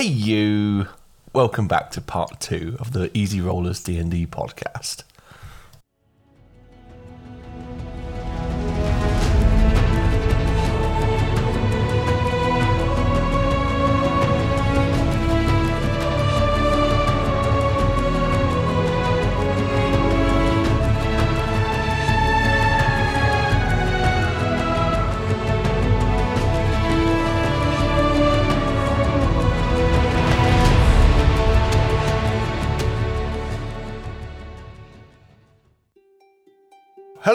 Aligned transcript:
Hey 0.00 0.06
you! 0.06 0.88
Welcome 1.34 1.68
back 1.68 1.90
to 1.90 2.00
part 2.00 2.40
two 2.40 2.74
of 2.80 2.94
the 2.94 3.10
Easy 3.12 3.42
Rollers 3.42 3.84
D 3.84 3.98
and 3.98 4.10
D 4.10 4.26
podcast. 4.26 5.02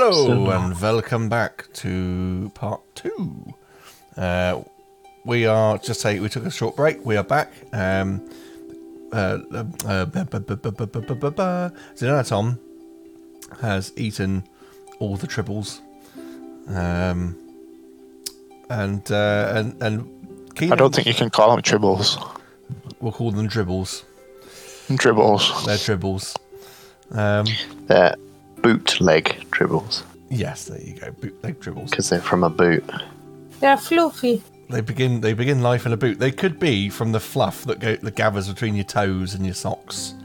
Hello 0.07 0.51
and 0.51 0.79
welcome 0.79 1.29
back 1.29 1.65
to 1.73 2.51
part 2.53 2.79
two. 2.93 3.51
Uh, 4.15 4.61
we 5.23 5.47
are 5.47 5.79
just 5.79 5.99
say 5.99 6.19
we 6.19 6.29
took 6.29 6.45
a 6.45 6.51
short 6.51 6.75
break. 6.75 7.03
We 7.03 7.17
are 7.17 7.23
back. 7.23 7.51
Um, 7.73 8.21
uh, 9.11 9.39
uh, 9.49 10.05
Zenana 11.95 12.27
Tom 12.27 12.59
has 13.59 13.93
eaten 13.97 14.43
all 14.99 15.17
the 15.17 15.25
tribbles, 15.25 15.81
um, 16.67 17.35
and 18.69 19.11
uh, 19.11 19.53
and 19.55 19.81
and 19.81 20.53
Keenan, 20.53 20.73
I 20.73 20.75
don't 20.75 20.93
think 20.93 21.07
you 21.07 21.15
can 21.15 21.31
call 21.31 21.49
them 21.49 21.63
tribbles. 21.63 22.19
we'll 22.99 23.11
call 23.11 23.31
them 23.31 23.47
dribbles. 23.47 24.05
Dribbles. 24.87 25.65
They're 25.65 25.77
tribbles. 25.77 26.37
Um, 27.09 27.47
They're 27.87 28.15
bootleg 28.66 29.46
dribbles. 29.52 30.04
yes, 30.30 30.66
there 30.66 30.82
you 30.82 30.94
go. 30.94 31.12
Bootleg 31.12 31.60
dribbles. 31.60 31.91
because 31.91 32.10
they're 32.10 32.20
from 32.21 32.44
a 32.44 32.49
boot. 32.49 32.84
They're 33.60 33.77
fluffy. 33.77 34.41
They 34.70 34.82
begin. 34.82 35.21
They 35.21 35.34
begin 35.34 35.62
life 35.62 35.85
in 35.85 35.94
a 35.94 35.98
boot. 35.98 36.18
They 36.20 36.32
could 36.32 36.60
be 36.60 36.90
from 36.90 37.12
the 37.12 37.20
fluff 37.20 37.63
that 37.66 37.80
go 37.80 37.96
that 37.96 38.16
gathers 38.16 38.48
between 38.49 38.74
your 38.76 38.84
toes 38.86 39.36
and 39.36 39.46
your 39.46 39.54
socks. 39.54 40.16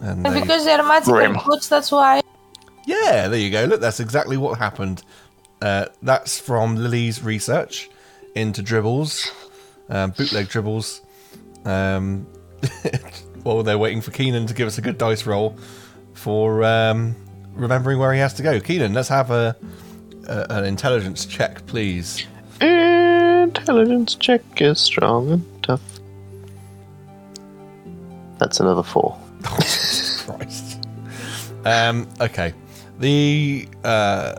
And 0.00 0.24
And 0.24 0.36
they, 0.36 0.40
because 0.40 0.64
they're 0.64 0.82
magical 0.84 1.14
Grim. 1.14 1.36
boots, 1.44 1.68
that's 1.68 1.90
why. 1.90 2.22
yeah, 2.86 3.26
there 3.26 3.40
you 3.40 3.50
go. 3.50 3.64
Look, 3.64 3.80
that's 3.80 3.98
exactly 3.98 4.36
what 4.36 4.56
happened. 4.58 5.02
Uh, 5.60 5.86
that's 6.02 6.38
from 6.38 6.76
Lily's 6.76 7.24
research 7.24 7.90
into 8.36 8.62
dribbles, 8.62 9.32
um, 9.88 10.12
bootleg 10.12 10.48
dribbles. 10.48 11.02
Um, 11.64 12.28
while 13.42 13.64
they're 13.64 13.78
waiting 13.78 14.00
for 14.00 14.12
Keenan 14.12 14.46
to 14.46 14.54
give 14.54 14.68
us 14.68 14.78
a 14.78 14.82
good 14.82 14.98
dice 14.98 15.26
roll 15.26 15.56
for 16.14 16.62
um, 16.62 17.16
remembering 17.58 17.98
where 17.98 18.12
he 18.12 18.20
has 18.20 18.32
to 18.34 18.42
go. 18.42 18.60
Keenan, 18.60 18.94
let's 18.94 19.08
have 19.08 19.30
a, 19.30 19.56
a 20.26 20.46
an 20.50 20.64
intelligence 20.64 21.26
check, 21.26 21.66
please. 21.66 22.26
Intelligence 22.60 24.14
check 24.14 24.42
is 24.60 24.80
strong 24.80 25.30
and 25.30 25.62
tough. 25.62 25.82
That's 28.38 28.60
another 28.60 28.82
four. 28.82 29.18
Jesus 29.60 30.22
Christ. 30.26 30.86
Um, 31.64 32.08
okay. 32.20 32.54
The 32.98 33.68
uh, 33.84 34.36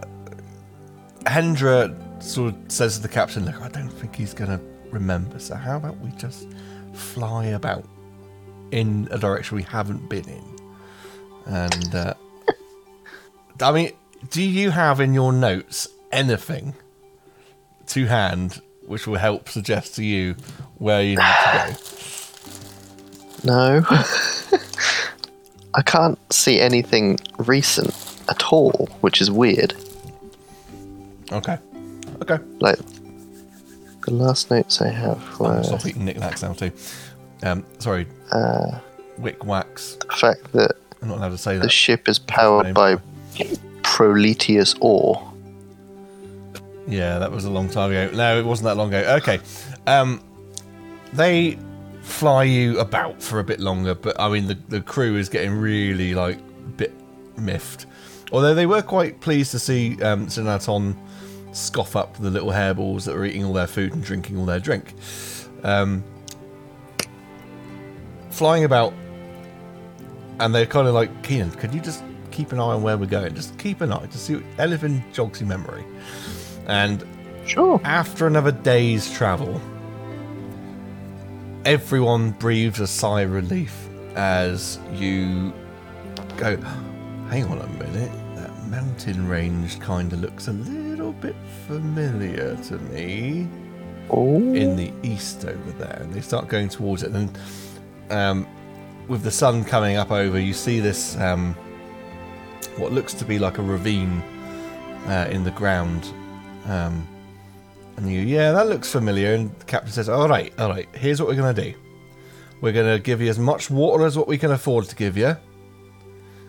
Hendra 1.25 1.95
sort 2.21 2.53
of 2.53 2.71
says 2.71 2.95
to 2.97 3.01
the 3.01 3.07
captain, 3.09 3.45
"Look, 3.45 3.61
I 3.61 3.69
don't 3.69 3.89
think 3.89 4.15
he's 4.15 4.33
going 4.33 4.51
to 4.51 4.63
remember. 4.91 5.39
So 5.39 5.55
how 5.55 5.77
about 5.77 5.97
we 5.99 6.09
just 6.11 6.47
fly 6.93 7.45
about 7.45 7.85
in 8.71 9.07
a 9.11 9.17
direction 9.17 9.57
we 9.57 9.63
haven't 9.63 10.09
been 10.09 10.27
in?" 10.27 10.43
And 11.45 11.95
uh, 11.95 12.13
I 13.61 13.71
mean, 13.71 13.91
do 14.29 14.41
you 14.41 14.71
have 14.71 14.99
in 14.99 15.13
your 15.13 15.33
notes 15.33 15.87
anything 16.11 16.75
to 17.87 18.05
hand 18.05 18.61
which 18.85 19.05
will 19.07 19.17
help 19.17 19.49
suggest 19.49 19.95
to 19.95 20.03
you 20.03 20.35
where 20.77 21.01
you 21.01 21.17
need 21.17 21.23
to 21.23 21.67
go? 21.67 21.75
No. 23.43 23.85
I 25.73 25.81
can't 25.83 26.17
see 26.33 26.59
anything 26.59 27.19
recent 27.37 27.93
at 28.27 28.51
all, 28.51 28.89
which 29.01 29.21
is 29.21 29.29
weird. 29.29 29.73
Okay. 31.31 31.57
Okay. 32.21 32.39
Like, 32.59 32.79
the 34.05 34.11
last 34.13 34.49
notes 34.49 34.81
I 34.81 34.89
have 34.89 35.39
were 35.39 35.61
stop 35.63 35.85
eating 35.85 36.05
knickknacks 36.05 36.41
now 36.41 36.53
too. 36.53 36.71
Um, 37.43 37.65
sorry, 37.77 38.07
uh, 38.31 38.79
wick 39.17 39.45
wax. 39.45 39.95
the 39.95 40.15
fact 40.15 40.51
that 40.53 40.71
I'm 41.01 41.09
not 41.09 41.17
allowed 41.19 41.29
to 41.29 41.37
say 41.37 41.55
the 41.55 41.61
that. 41.63 41.71
ship 41.71 42.09
is 42.09 42.19
powered 42.19 42.73
by 42.73 42.97
Proleteus 43.83 44.75
ore. 44.79 45.31
yeah, 46.87 47.19
that 47.19 47.31
was 47.31 47.45
a 47.45 47.49
long 47.49 47.69
time 47.69 47.91
ago. 47.91 48.09
No, 48.15 48.39
it 48.39 48.45
wasn't 48.45 48.65
that 48.65 48.77
long 48.77 48.93
ago. 48.93 49.15
Okay, 49.17 49.39
um, 49.87 50.21
they 51.13 51.57
fly 52.01 52.43
you 52.43 52.79
about 52.79 53.21
for 53.21 53.39
a 53.39 53.43
bit 53.43 53.59
longer, 53.59 53.95
but 53.95 54.19
I 54.19 54.29
mean 54.29 54.47
the 54.47 54.57
the 54.69 54.81
crew 54.81 55.15
is 55.15 55.29
getting 55.29 55.53
really 55.53 56.13
like 56.13 56.39
bit 56.77 56.93
miffed. 57.37 57.85
Although 58.31 58.53
they 58.53 58.65
were 58.65 58.81
quite 58.81 59.21
pleased 59.21 59.51
to 59.51 59.59
see 59.59 60.01
um, 60.03 60.29
scoff 61.51 61.95
up 61.95 62.15
the 62.17 62.29
little 62.29 62.49
hairballs 62.49 63.05
that 63.05 63.15
were 63.15 63.25
eating 63.25 63.43
all 63.43 63.53
their 63.53 63.67
food 63.67 63.93
and 63.93 64.03
drinking 64.03 64.37
all 64.37 64.45
their 64.45 64.59
drink. 64.59 64.93
Um, 65.63 66.03
flying 68.29 68.63
about, 68.63 68.93
and 70.39 70.53
they're 70.53 70.65
kind 70.65 70.87
of 70.87 70.93
like, 70.93 71.23
Keenan, 71.23 71.51
could 71.51 71.73
you 71.73 71.81
just 71.81 72.03
keep 72.39 72.53
an 72.53 72.59
eye 72.61 72.63
on 72.63 72.81
where 72.81 72.97
we're 72.97 73.05
going? 73.05 73.35
Just 73.35 73.57
keep 73.59 73.81
an 73.81 73.91
eye 73.91 74.05
to 74.05 74.17
see 74.17 74.35
what 74.35 74.45
Elephant 74.59 75.03
jogs 75.13 75.41
your 75.41 75.49
memory. 75.49 75.83
And 76.67 77.05
Sure. 77.45 77.81
after 77.83 78.27
another 78.27 78.53
day's 78.53 79.11
travel, 79.11 79.59
everyone 81.65 82.31
breathes 82.31 82.79
a 82.79 82.87
sigh 82.87 83.21
of 83.23 83.33
relief 83.33 83.75
as 84.15 84.79
you 84.93 85.51
go, 86.37 86.55
hang 87.29 87.43
on 87.43 87.57
a 87.59 87.67
minute, 87.83 88.11
that 88.35 88.67
mountain 88.67 89.27
range 89.27 89.77
kind 89.81 90.13
of 90.13 90.21
looks 90.21 90.47
a 90.47 90.53
little 90.53 91.11
bit 91.11 91.35
familiar 91.67 92.55
to 92.63 92.77
me 92.93 93.49
Oh, 94.09 94.37
in 94.37 94.77
the 94.77 94.93
east 95.03 95.43
over 95.43 95.71
there. 95.71 95.97
And 96.01 96.13
they 96.13 96.21
start 96.21 96.47
going 96.47 96.69
towards 96.69 97.03
it. 97.03 97.11
And 97.11 97.37
um, 98.09 98.47
with 99.09 99.23
the 99.23 99.29
sun 99.31 99.65
coming 99.65 99.97
up 99.97 100.09
over, 100.09 100.39
you 100.39 100.53
see 100.53 100.79
this, 100.79 101.17
um, 101.17 101.53
what 102.77 102.91
looks 102.91 103.13
to 103.15 103.25
be 103.25 103.39
like 103.39 103.57
a 103.57 103.61
ravine 103.61 104.21
uh, 105.07 105.27
in 105.31 105.43
the 105.43 105.51
ground. 105.51 106.11
Um, 106.65 107.07
and 107.97 108.11
you, 108.11 108.21
yeah, 108.21 108.51
that 108.51 108.67
looks 108.67 108.91
familiar. 108.91 109.33
And 109.33 109.57
the 109.59 109.65
captain 109.65 109.91
says, 109.91 110.09
all 110.09 110.29
right, 110.29 110.53
all 110.59 110.69
right, 110.69 110.87
here's 110.95 111.21
what 111.21 111.27
we're 111.27 111.35
going 111.35 111.55
to 111.55 111.71
do. 111.71 111.77
We're 112.61 112.73
going 112.73 112.97
to 112.97 113.01
give 113.01 113.21
you 113.21 113.29
as 113.29 113.39
much 113.39 113.69
water 113.69 114.05
as 114.05 114.17
what 114.17 114.27
we 114.27 114.37
can 114.37 114.51
afford 114.51 114.85
to 114.85 114.95
give 114.95 115.17
you. 115.17 115.35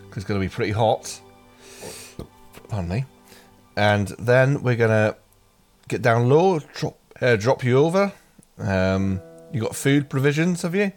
Because 0.03 0.23
it's 0.23 0.25
going 0.25 0.39
to 0.39 0.45
be 0.45 0.49
pretty 0.49 0.71
hot. 0.71 1.19
Pardon 2.69 2.89
me. 2.89 3.05
And 3.75 4.07
then 4.19 4.61
we're 4.61 4.75
going 4.75 4.89
to 4.89 5.17
get 5.87 6.01
down 6.01 6.29
low, 6.29 6.59
drop, 6.59 6.97
uh, 7.21 7.35
drop 7.35 7.63
you 7.63 7.77
over. 7.77 8.11
Um, 8.57 9.21
you 9.53 9.61
got 9.61 9.75
food 9.75 10.09
provisions, 10.09 10.61
have 10.61 10.75
you? 10.75 10.91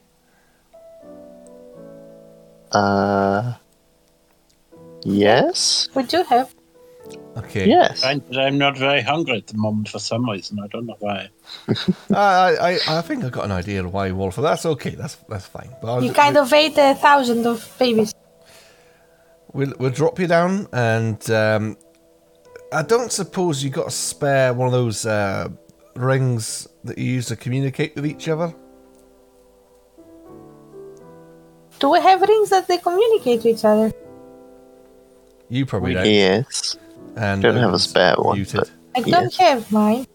uh, 2.74 3.54
yes, 5.04 5.88
We 5.94 6.02
do 6.04 6.22
have. 6.24 6.54
Okay. 7.36 7.68
yes. 7.68 8.04
I'm, 8.04 8.22
I'm 8.36 8.58
not 8.58 8.78
very 8.78 9.02
hungry 9.02 9.38
at 9.38 9.48
the 9.48 9.56
moment 9.56 9.88
for 9.88 9.98
some 9.98 10.28
reason. 10.28 10.60
I 10.60 10.68
don't 10.68 10.86
know 10.86 10.96
why. 11.00 11.28
I, 12.14 12.78
I, 12.88 12.98
I 12.98 13.00
think 13.02 13.24
I 13.24 13.28
got 13.28 13.44
an 13.44 13.52
idea 13.52 13.84
of 13.84 13.92
why 13.92 14.06
you 14.06 14.16
Wolf. 14.16 14.36
That's 14.36 14.64
okay. 14.64 14.90
That's 14.90 15.16
that's 15.28 15.46
fine. 15.46 15.70
But 15.82 16.02
You 16.02 16.12
kind 16.12 16.36
of 16.36 16.52
ate 16.52 16.78
a 16.78 16.94
thousand 16.94 17.46
of 17.46 17.68
babies. 17.78 18.14
We'll, 19.52 19.72
we'll 19.78 19.90
drop 19.90 20.18
you 20.18 20.26
down, 20.26 20.68
and 20.72 21.30
um, 21.30 21.76
I 22.72 22.82
don't 22.82 23.12
suppose 23.12 23.62
you 23.62 23.70
got 23.70 23.88
a 23.88 23.90
spare 23.90 24.52
one 24.52 24.66
of 24.66 24.72
those 24.72 25.06
uh, 25.06 25.48
rings 25.94 26.66
that 26.84 26.98
you 26.98 27.04
use 27.04 27.26
to 27.26 27.36
communicate 27.36 27.94
with 27.94 28.06
each 28.06 28.28
other. 28.28 28.54
Do 31.78 31.90
we 31.90 32.00
have 32.00 32.20
rings 32.22 32.50
that 32.50 32.66
they 32.66 32.78
communicate 32.78 33.42
to 33.42 33.48
each 33.48 33.64
other? 33.64 33.92
You 35.48 35.66
probably 35.66 35.94
don't. 35.94 36.06
Yes. 36.06 36.76
And 37.16 37.42
Don't 37.42 37.56
have 37.56 37.72
a 37.74 37.78
spare 37.78 38.14
one, 38.18 38.36
Muted. 38.38 38.60
but- 38.60 38.70
I 38.96 39.00
don't 39.00 39.22
Yes. 39.24 39.36
have 39.36 39.72
mine. 39.72 40.06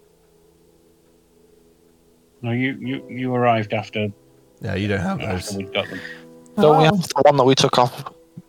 No, 2.42 2.52
you, 2.52 2.78
you, 2.80 3.06
you 3.10 3.36
arrived 3.36 3.74
after, 3.74 4.08
Yeah, 4.62 4.76
you 4.76 4.88
don't 4.88 5.00
have 5.02 5.20
after 5.22 5.34
those. 5.52 5.58
we'd 5.58 5.74
got 5.74 5.90
them. 5.90 6.00
Don't 6.58 6.78
we 6.78 6.84
Oh. 6.88 6.96
have 6.96 7.08
the 7.08 7.22
one 7.26 7.38
that 7.38 7.44
we 7.44 7.56
took 7.56 7.78
off 7.78 8.06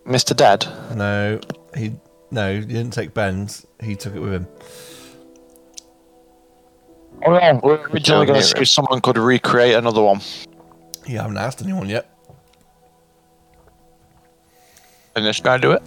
Mr. 0.06 0.34
Dead? 0.34 0.66
No, 0.94 1.40
he 1.76 1.94
no, 2.32 2.54
he 2.54 2.60
didn't 2.60 2.92
take 2.92 3.12
Ben's. 3.14 3.66
He 3.82 3.96
took 3.96 4.14
it 4.14 4.20
with 4.20 4.32
him. 4.32 4.46
Oh, 7.26 7.34
yeah. 7.34 7.52
We 7.62 7.70
were 7.72 7.88
originally 7.92 8.24
going 8.26 8.40
to 8.40 8.46
see 8.46 8.58
if 8.60 8.68
someone 8.68 9.00
could 9.00 9.18
recreate 9.18 9.74
another 9.74 10.00
one. 10.02 10.20
You 11.06 11.18
haven't 11.18 11.36
asked 11.36 11.60
anyone 11.60 11.88
yet. 11.88 12.08
And 15.16 15.26
this 15.26 15.40
guy 15.40 15.58
do 15.58 15.72
it? 15.72 15.82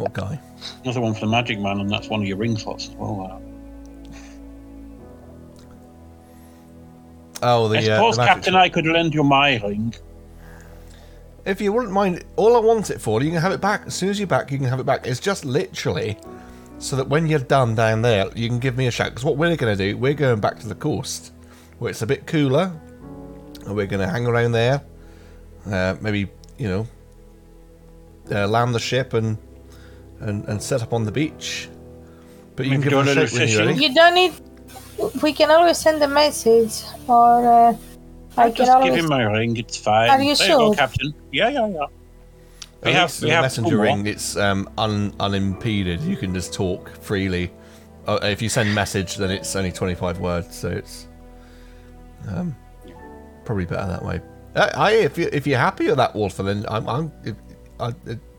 What 0.00 0.12
guy? 0.14 0.40
Another 0.82 1.00
one 1.00 1.14
for 1.14 1.20
the 1.20 1.26
magic 1.26 1.58
man, 1.60 1.80
and 1.80 1.90
that's 1.90 2.08
one 2.08 2.20
of 2.22 2.26
your 2.26 2.38
ring 2.38 2.56
slots 2.56 2.88
as 2.88 2.94
well. 2.94 3.30
Uh, 3.30 3.46
Oh, 7.42 7.68
the, 7.68 7.78
I 7.78 7.96
uh, 7.96 8.10
the 8.10 8.24
Captain. 8.24 8.54
I 8.54 8.68
could 8.68 8.86
lend 8.86 9.14
you 9.14 9.24
my 9.24 9.56
ring. 9.58 9.94
If 11.46 11.60
you 11.60 11.72
wouldn't 11.72 11.92
mind, 11.92 12.24
all 12.36 12.54
I 12.54 12.60
want 12.60 12.90
it 12.90 13.00
for, 13.00 13.22
you 13.22 13.30
can 13.30 13.40
have 13.40 13.52
it 13.52 13.62
back. 13.62 13.86
As 13.86 13.94
soon 13.94 14.10
as 14.10 14.18
you're 14.18 14.26
back, 14.26 14.50
you 14.50 14.58
can 14.58 14.66
have 14.66 14.78
it 14.78 14.84
back. 14.84 15.06
It's 15.06 15.20
just 15.20 15.46
literally 15.46 16.18
so 16.78 16.96
that 16.96 17.08
when 17.08 17.26
you're 17.26 17.38
done 17.38 17.74
down 17.74 18.02
there, 18.02 18.26
you 18.34 18.48
can 18.48 18.58
give 18.58 18.76
me 18.76 18.86
a 18.88 18.90
shout. 18.90 19.10
Because 19.10 19.24
what 19.24 19.38
we're 19.38 19.56
going 19.56 19.76
to 19.76 19.90
do, 19.90 19.96
we're 19.96 20.14
going 20.14 20.40
back 20.40 20.58
to 20.60 20.68
the 20.68 20.74
coast 20.74 21.32
where 21.78 21.90
it's 21.90 22.02
a 22.02 22.06
bit 22.06 22.26
cooler. 22.26 22.72
And 23.64 23.74
we're 23.74 23.86
going 23.86 24.06
to 24.06 24.08
hang 24.08 24.26
around 24.26 24.52
there. 24.52 24.82
Uh, 25.66 25.96
maybe, 26.00 26.28
you 26.58 26.68
know, 26.68 26.86
uh, 28.30 28.46
land 28.46 28.74
the 28.74 28.80
ship 28.80 29.14
and, 29.14 29.38
and 30.20 30.44
and 30.48 30.62
set 30.62 30.82
up 30.82 30.92
on 30.92 31.04
the 31.04 31.12
beach. 31.12 31.68
But 32.56 32.66
you 32.66 32.72
Maybe 32.72 32.82
can 32.82 32.90
give 32.90 32.98
us 32.98 33.16
a 33.16 33.26
shout 33.26 33.40
when 33.40 33.48
you're 33.48 33.66
ready. 33.66 33.82
You 33.84 33.94
don't 33.94 34.14
need. 34.14 34.32
We 35.22 35.32
can 35.32 35.50
always 35.50 35.78
send 35.78 36.02
a 36.02 36.08
message, 36.08 36.82
or 37.08 37.46
uh, 37.46 37.76
I 38.36 38.44
I'll 38.44 38.52
can 38.52 38.66
just 38.66 38.82
give 38.82 38.94
him 38.94 39.08
my 39.08 39.22
ring. 39.22 39.56
It's 39.56 39.76
fine. 39.76 40.10
Are 40.10 40.22
you 40.22 40.34
there 40.34 40.48
you 40.48 40.52
go, 40.54 40.66
sure? 40.66 40.74
Captain. 40.74 41.14
Yeah, 41.32 41.48
yeah, 41.48 41.68
yeah. 41.68 41.86
We 42.82 42.90
At 42.90 42.96
have, 42.96 43.10
least 43.10 43.22
we 43.22 43.28
the 43.28 43.34
have 43.34 43.44
messenger 43.44 43.70
two 43.70 43.76
more. 43.76 43.84
ring. 43.84 44.06
It's 44.06 44.36
um, 44.36 44.68
un, 44.78 45.14
unimpeded. 45.20 46.00
You 46.02 46.16
can 46.16 46.34
just 46.34 46.52
talk 46.52 46.90
freely. 47.02 47.50
Uh, 48.06 48.18
if 48.22 48.42
you 48.42 48.48
send 48.48 48.74
message, 48.74 49.16
then 49.16 49.30
it's 49.30 49.54
only 49.56 49.72
twenty 49.72 49.94
five 49.94 50.18
words, 50.18 50.58
so 50.58 50.68
it's 50.68 51.06
um, 52.28 52.54
probably 53.44 53.66
better 53.66 53.86
that 53.86 54.04
way. 54.04 54.20
I, 54.56 54.70
I 54.74 54.92
if 54.92 55.16
you 55.16 55.28
if 55.32 55.46
you're 55.46 55.58
happy 55.58 55.86
with 55.86 55.96
that, 55.96 56.14
Wolfer, 56.14 56.42
then 56.42 56.64
I'm, 56.68 56.88
I'm 56.88 57.12
if, 57.24 57.36
I, 57.78 57.94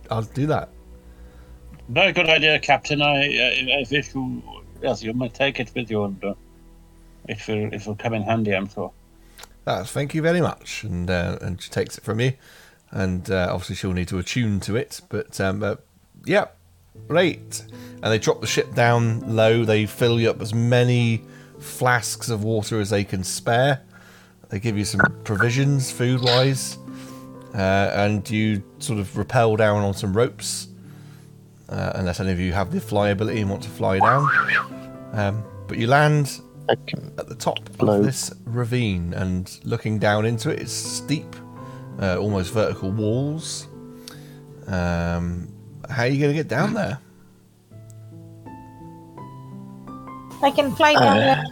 I'll 0.10 0.24
do 0.24 0.45
that. 0.48 0.69
Very 1.91 2.13
good 2.13 2.29
idea, 2.29 2.57
Captain. 2.57 3.01
I, 3.01 3.17
I, 3.17 3.79
I 3.79 3.85
you, 3.89 4.41
yes, 4.81 5.03
you 5.03 5.13
may 5.13 5.27
take 5.27 5.59
it 5.59 5.73
with 5.75 5.91
you, 5.91 6.05
and 6.05 6.23
uh, 6.23 6.35
it 7.27 7.45
will, 7.45 7.73
it 7.73 7.85
will 7.85 7.95
come 7.95 8.13
in 8.13 8.23
handy, 8.23 8.55
I'm 8.55 8.69
sure. 8.69 8.93
Uh, 9.67 9.83
thank 9.83 10.15
you 10.15 10.21
very 10.21 10.39
much, 10.39 10.85
and 10.85 11.09
uh, 11.09 11.38
and 11.41 11.61
she 11.61 11.69
takes 11.69 11.97
it 11.97 12.05
from 12.05 12.21
you, 12.21 12.31
and 12.91 13.29
uh, 13.29 13.49
obviously 13.51 13.75
she'll 13.75 13.91
need 13.91 14.07
to 14.07 14.19
attune 14.19 14.61
to 14.61 14.77
it, 14.77 15.01
but 15.09 15.39
um, 15.41 15.61
uh, 15.61 15.75
yeah, 16.25 16.45
great. 17.09 17.65
And 18.01 18.05
they 18.05 18.19
drop 18.19 18.39
the 18.39 18.47
ship 18.47 18.73
down 18.73 19.35
low. 19.35 19.65
They 19.65 19.85
fill 19.85 20.17
you 20.17 20.29
up 20.29 20.39
as 20.41 20.53
many 20.53 21.21
flasks 21.59 22.29
of 22.29 22.45
water 22.45 22.79
as 22.79 22.89
they 22.89 23.03
can 23.03 23.21
spare. 23.25 23.81
They 24.47 24.59
give 24.59 24.77
you 24.77 24.85
some 24.85 25.01
provisions, 25.25 25.91
food 25.91 26.21
wise, 26.21 26.77
uh, 27.53 27.91
and 27.94 28.27
you 28.29 28.63
sort 28.79 28.99
of 28.99 29.17
rappel 29.17 29.57
down 29.57 29.83
on 29.83 29.94
some 29.94 30.15
ropes, 30.15 30.69
uh, 31.71 31.94
unless 31.95 32.19
any 32.19 32.31
of 32.31 32.39
you 32.39 32.51
have 32.53 32.71
the 32.71 32.79
fly 32.81 33.09
ability 33.09 33.41
and 33.41 33.50
want 33.50 33.63
to 33.63 33.69
fly 33.69 33.97
down. 34.00 34.27
Um, 35.13 35.44
but 35.68 35.77
you 35.77 35.88
land 35.88 36.41
at 36.69 37.27
the 37.27 37.35
top 37.35 37.57
Float. 37.77 38.00
of 38.00 38.06
this 38.06 38.31
ravine 38.45 39.13
and 39.13 39.59
looking 39.63 40.00
down 40.00 40.25
into 40.25 40.50
it 40.50 40.59
it's 40.62 40.71
steep 40.71 41.35
uh, 42.01 42.18
almost 42.18 42.53
vertical 42.53 42.91
walls 42.91 43.68
um, 44.68 45.51
how 45.89 46.03
are 46.03 46.07
you 46.07 46.18
going 46.19 46.31
to 46.31 46.35
get 46.35 46.47
down 46.47 46.73
there 46.73 46.97
I 50.44 50.51
can 50.51 50.73
fly 50.75 50.94
down 50.94 51.18
Uh, 51.18 51.19
there. 51.19 51.44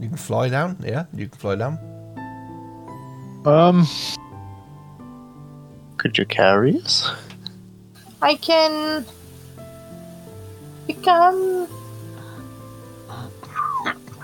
you 0.00 0.08
can 0.08 0.16
fly 0.16 0.48
down 0.48 0.76
yeah 0.82 1.04
you 1.14 1.28
can 1.28 1.38
fly 1.38 1.56
down 1.56 1.78
Um, 3.44 3.86
could 5.98 6.16
you 6.16 6.24
carry 6.24 6.80
us? 6.80 7.10
I 8.24 8.36
can 8.36 9.04
become. 10.86 11.68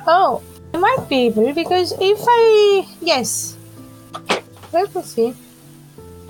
Oh, 0.07 0.43
I 0.73 0.79
might 0.79 1.07
be 1.07 1.27
able 1.27 1.53
because 1.53 1.93
if 2.01 2.19
I 2.27 2.89
yes, 3.03 3.59
let 4.73 4.95
me 4.95 5.03
see. 5.03 5.35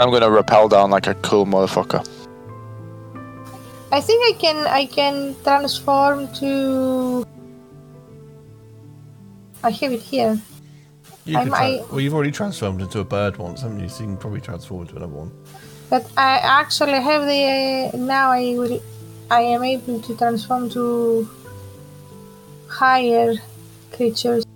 I'm 0.01 0.11
gonna 0.11 0.29
rappel 0.29 0.67
down 0.69 0.91
like 0.91 1.07
a 1.07 1.15
cool 1.23 1.47
motherfucker. 1.47 2.03
I 3.93 4.01
think 4.01 4.19
I 4.35 4.37
can 4.37 4.67
I 4.67 4.87
can 4.87 5.37
transform 5.45 6.27
to. 6.43 7.25
I 9.63 9.71
have 9.71 9.93
it 9.93 10.03
here. 10.03 10.41
you 11.25 11.39
I'm- 11.39 11.49
tra- 11.49 11.57
I- 11.57 11.85
well 11.89 12.01
you've 12.01 12.15
already 12.15 12.33
transformed 12.33 12.81
into 12.81 12.99
a 12.99 13.05
bird 13.05 13.37
once 13.37 13.63
haven't 13.63 13.79
you 13.79 13.89
so 13.89 14.01
you 14.03 14.07
can 14.07 14.17
probably 14.17 14.41
transform 14.41 14.83
into 14.83 14.97
another 14.97 15.13
one 15.13 15.31
But 15.91 16.07
I 16.17 16.39
actually 16.39 17.01
have 17.01 17.27
the 17.27 17.91
uh, 17.93 17.97
now 17.97 18.31
I 18.31 18.55
will 18.57 18.81
I 19.31 19.41
am 19.43 19.63
able 19.63 20.01
to 20.01 20.17
transform 20.17 20.71
to 20.71 21.29
higher 22.69 23.35
creatures. 23.93 24.47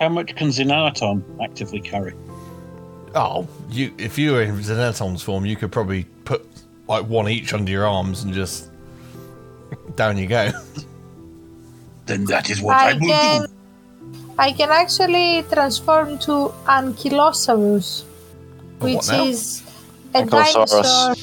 How 0.00 0.08
much 0.08 0.34
can 0.36 0.48
Xenanaton 0.48 1.22
actively 1.42 1.80
carry? 1.80 2.14
oh 3.14 3.46
you 3.68 3.92
if 3.98 4.18
you 4.18 4.32
were 4.32 4.42
in 4.42 4.54
Xenaton's 4.54 5.22
form 5.22 5.44
you 5.44 5.56
could 5.56 5.72
probably 5.72 6.04
put 6.24 6.46
like 6.86 7.04
one 7.06 7.28
each 7.28 7.52
under 7.52 7.70
your 7.70 7.86
arms 7.86 8.22
and 8.22 8.32
just 8.32 8.70
down 9.96 10.16
you 10.16 10.28
go 10.28 10.50
Then 12.06 12.24
that 12.24 12.50
is 12.50 12.60
what 12.60 12.76
I, 12.76 12.90
I 12.90 12.92
will 12.94 13.00
can 13.00 13.42
do. 13.42 13.48
I 14.36 14.52
can 14.52 14.70
actually 14.70 15.44
transform 15.44 16.18
to 16.20 16.52
Ankylosaurus, 16.66 18.02
what 18.02 18.09
which 18.80 19.08
now? 19.08 19.24
is 19.24 19.62
a 20.14 20.22
Ankylosaurus. 20.22 20.70
dinosaur. 20.70 21.14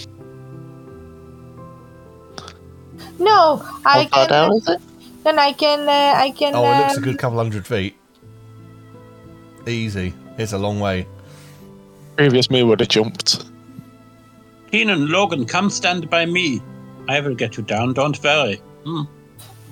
No, 3.19 3.65
I 3.85 4.05
can. 4.05 4.29
down 4.29 4.55
is 4.57 4.67
it? 4.69 4.81
Then 5.23 5.39
I 5.39 5.51
can. 5.53 5.87
Uh, 5.89 6.13
I 6.17 6.31
can. 6.31 6.55
Oh, 6.55 6.63
it 6.63 6.77
looks 6.79 6.93
a 6.93 6.97
um, 6.97 7.03
good 7.03 7.17
couple 7.17 7.37
hundred 7.37 7.65
feet. 7.65 7.95
Easy. 9.67 10.13
It's 10.37 10.53
a 10.53 10.57
long 10.57 10.79
way. 10.79 11.07
Previous 12.15 12.49
me 12.49 12.63
would 12.63 12.79
have 12.79 12.89
jumped. 12.89 13.45
Keenan, 14.71 15.09
Logan, 15.11 15.45
come 15.45 15.69
stand 15.69 16.09
by 16.09 16.25
me. 16.25 16.61
I 17.09 17.19
will 17.21 17.35
get 17.35 17.57
you 17.57 17.63
down, 17.63 17.93
don't 17.93 18.21
worry. 18.23 18.61
Hmm. 18.85 19.03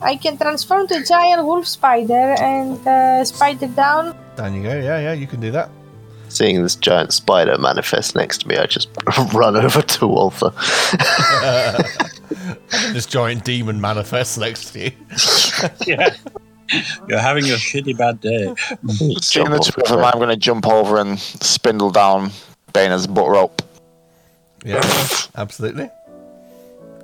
I 0.02 0.16
can 0.16 0.38
transform 0.38 0.88
to 0.88 1.04
giant 1.04 1.44
wolf 1.46 1.68
spider 1.68 2.36
and 2.40 2.86
uh, 2.88 3.24
spider 3.26 3.68
down. 3.68 4.16
Down 4.36 4.54
you 4.56 4.64
go. 4.64 4.76
Yeah, 4.76 5.00
yeah, 5.00 5.14
you 5.14 5.28
can 5.28 5.40
do 5.40 5.52
that. 5.52 5.70
Seeing 6.36 6.64
this 6.64 6.76
giant 6.76 7.14
spider 7.14 7.58
manifest 7.58 8.14
next 8.14 8.40
to 8.40 8.48
me, 8.50 8.58
I 8.58 8.66
just 8.66 8.90
run 9.34 9.56
over 9.56 9.82
to 9.82 10.08
Walther. 10.08 10.52
this 12.92 13.06
giant 13.06 13.46
demon 13.46 13.80
manifests 13.80 14.38
next 14.38 14.74
to 14.74 14.80
you. 14.86 14.92
Yeah. 15.88 16.14
You're 17.08 17.20
having 17.20 17.46
a 17.46 17.56
shitty 17.56 17.98
bad 17.98 18.20
day. 18.20 18.54
Seeing 19.22 19.50
the 19.52 19.60
two 19.60 19.80
of 19.82 19.88
them. 19.88 20.04
I'm 20.04 20.20
gonna 20.20 20.36
jump 20.36 20.68
over 20.68 21.00
and 21.00 21.18
spindle 21.20 21.92
down 21.92 22.32
Dana's 22.74 23.06
butt 23.08 23.30
rope. 23.30 23.62
Yeah, 24.66 24.82
absolutely. 25.36 25.90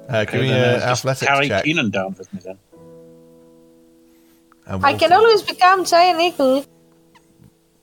Uh, 0.09 0.25
give 0.25 0.29
Okay, 0.33 0.41
me 0.41 0.47
then 0.49 0.75
an 0.75 0.81
I'll 0.81 0.89
athletics 0.89 1.27
carry 1.31 1.47
check. 1.47 1.63
Keenan 1.63 1.91
down 1.91 2.15
with 2.17 2.33
me 2.33 2.41
then. 2.43 2.57
I 4.83 4.93
can 4.95 5.13
always 5.13 5.43
become 5.43 5.85
giant 5.85 6.19
eagle. 6.19 6.65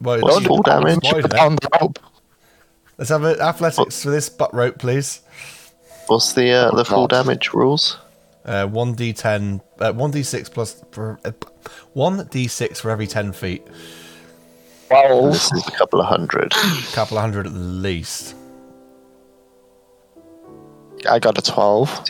Well, 0.01 0.19
What's 0.21 0.41
you- 0.41 0.47
full 0.47 0.61
damage? 0.61 1.05
Spider. 1.05 1.27
Down 1.27 1.55
the 1.55 1.69
rope. 1.81 1.99
Let's 2.97 3.09
have 3.09 3.23
an 3.23 3.39
athletics 3.39 4.03
for 4.03 4.09
this 4.09 4.29
butt 4.29 4.53
rope, 4.53 4.77
please. 4.77 5.21
What's 6.07 6.33
the 6.33 6.51
uh, 6.51 6.71
the 6.75 6.83
full 6.85 7.07
God. 7.07 7.23
damage 7.25 7.53
rules? 7.53 7.97
Uh, 8.45 8.65
one 8.65 8.95
d10, 8.95 9.61
uh, 9.79 9.93
one 9.93 10.11
d6 10.11 10.51
plus 10.51 10.83
for 10.91 11.19
uh, 11.23 11.31
one 11.93 12.17
d6 12.25 12.77
for 12.77 12.89
every 12.89 13.05
ten 13.07 13.31
feet. 13.31 13.65
Well, 14.89 15.27
This 15.31 15.51
is 15.53 15.67
a 15.67 15.71
couple 15.71 16.01
of 16.01 16.07
hundred. 16.07 16.51
A 16.53 16.81
couple 16.93 17.17
of 17.17 17.21
hundred 17.21 17.45
at 17.45 17.53
least. 17.53 18.35
I 21.09 21.19
got 21.19 21.37
a 21.37 21.41
12. 21.41 22.05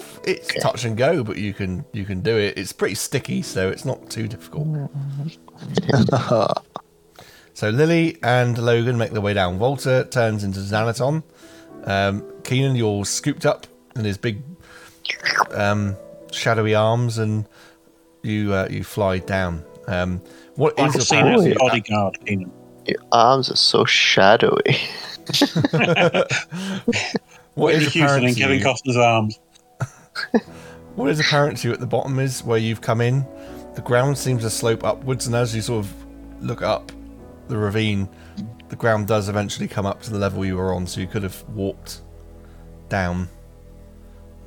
Twelve. 0.00 0.20
It's 0.24 0.50
Okay. 0.50 0.60
touch 0.60 0.84
and 0.84 0.96
go, 0.96 1.22
but 1.24 1.36
you 1.36 1.52
can 1.54 1.84
you 1.92 2.04
can 2.04 2.20
do 2.20 2.36
it. 2.36 2.56
It's 2.58 2.72
pretty 2.72 2.94
sticky, 2.94 3.42
so 3.42 3.68
it's 3.68 3.84
not 3.84 4.10
too 4.10 4.28
difficult. 4.28 4.66
So 7.54 7.70
Lily 7.70 8.18
and 8.22 8.58
Logan 8.58 8.98
make 8.98 9.12
their 9.12 9.22
way 9.22 9.32
down. 9.32 9.56
Volta 9.56 10.06
turns 10.10 10.44
into 10.44 10.60
Xanaton. 10.60 11.22
Um, 11.84 12.22
Keenan, 12.44 12.76
you're 12.76 13.06
scooped 13.06 13.46
up 13.46 13.66
in 13.94 14.04
his 14.04 14.18
big 14.18 14.42
um, 15.52 15.96
shadowy 16.30 16.74
arms, 16.74 17.16
and 17.16 17.46
you 18.22 18.52
uh, 18.52 18.68
you 18.70 18.84
fly 18.84 19.20
down. 19.20 19.64
Um, 19.86 20.20
what 20.56 20.78
I 20.78 20.84
is 20.88 20.92
can 20.92 20.98
your 20.98 21.06
see 21.06 21.16
as 21.16 21.44
the 21.44 21.54
bodyguard, 21.54 22.18
Keenan. 22.26 22.52
Your 22.84 22.98
arms 23.10 23.50
are 23.50 23.56
so 23.56 23.86
shadowy. 23.86 24.76
What 27.56 27.74
is 27.74 27.86
Whitney 27.86 28.00
Houston 28.00 28.02
apparent 28.02 28.24
in 28.26 28.34
to 28.34 28.40
Kevin? 28.40 28.60
Costner's 28.60 28.96
arms. 28.98 29.38
What 30.96 31.10
is 31.10 31.20
apparent 31.20 31.58
to 31.58 31.68
you 31.68 31.74
at 31.74 31.80
the 31.80 31.86
bottom 31.86 32.18
is 32.18 32.42
where 32.42 32.56
you've 32.58 32.80
come 32.80 33.02
in. 33.02 33.26
the 33.74 33.82
ground 33.82 34.16
seems 34.16 34.42
to 34.44 34.50
slope 34.50 34.82
upwards, 34.82 35.26
and 35.26 35.36
as 35.36 35.54
you 35.54 35.60
sort 35.60 35.84
of 35.84 35.94
look 36.42 36.62
up 36.62 36.90
the 37.48 37.56
ravine, 37.58 38.08
the 38.70 38.76
ground 38.76 39.06
does 39.06 39.28
eventually 39.28 39.68
come 39.68 39.84
up 39.84 40.00
to 40.02 40.10
the 40.10 40.18
level 40.18 40.42
you 40.44 40.56
were 40.56 40.72
on, 40.72 40.86
so 40.86 41.00
you 41.02 41.06
could 41.06 41.22
have 41.22 41.42
walked 41.50 42.00
down 42.88 43.28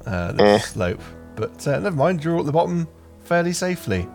uh, 0.08 0.32
the 0.32 0.44
Eh. 0.44 0.58
slope. 0.60 1.02
But 1.36 1.68
uh, 1.68 1.80
never 1.80 1.96
mind, 1.96 2.24
you're 2.24 2.40
at 2.40 2.46
the 2.48 2.52
bottom 2.52 2.88
fairly 3.26 3.54
safely. 3.54 4.08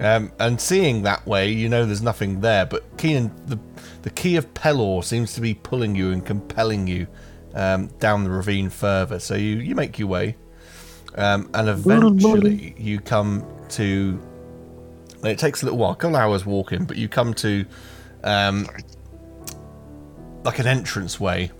Um, 0.00 0.32
and 0.38 0.58
seeing 0.60 1.02
that 1.02 1.26
way, 1.26 1.50
you 1.50 1.68
know 1.68 1.84
there's 1.84 2.00
nothing 2.02 2.40
there. 2.40 2.64
But 2.64 2.96
Keenan, 2.96 3.30
the 3.46 3.58
the 4.02 4.10
key 4.10 4.36
of 4.36 4.54
Pelor 4.54 5.04
seems 5.04 5.34
to 5.34 5.40
be 5.42 5.52
pulling 5.54 5.94
you 5.94 6.12
and 6.12 6.24
compelling 6.24 6.86
you 6.86 7.06
um, 7.54 7.88
down 7.98 8.24
the 8.24 8.30
ravine 8.30 8.70
further. 8.70 9.18
So 9.18 9.34
you 9.34 9.56
you 9.56 9.74
make 9.74 9.98
your 9.98 10.08
way, 10.08 10.36
um, 11.18 11.50
and 11.52 11.68
eventually 11.68 12.74
you 12.78 13.00
come 13.00 13.44
to. 13.70 14.18
and 15.16 15.26
It 15.26 15.38
takes 15.38 15.62
a 15.62 15.66
little 15.66 15.78
while, 15.78 15.92
a 15.92 15.96
couple 15.96 16.16
hours 16.16 16.46
walking, 16.46 16.84
but 16.84 16.96
you 16.96 17.08
come 17.08 17.34
to 17.34 17.66
um, 18.24 18.66
like 20.44 20.58
an 20.60 20.66
entrance 20.66 21.18
way, 21.18 21.50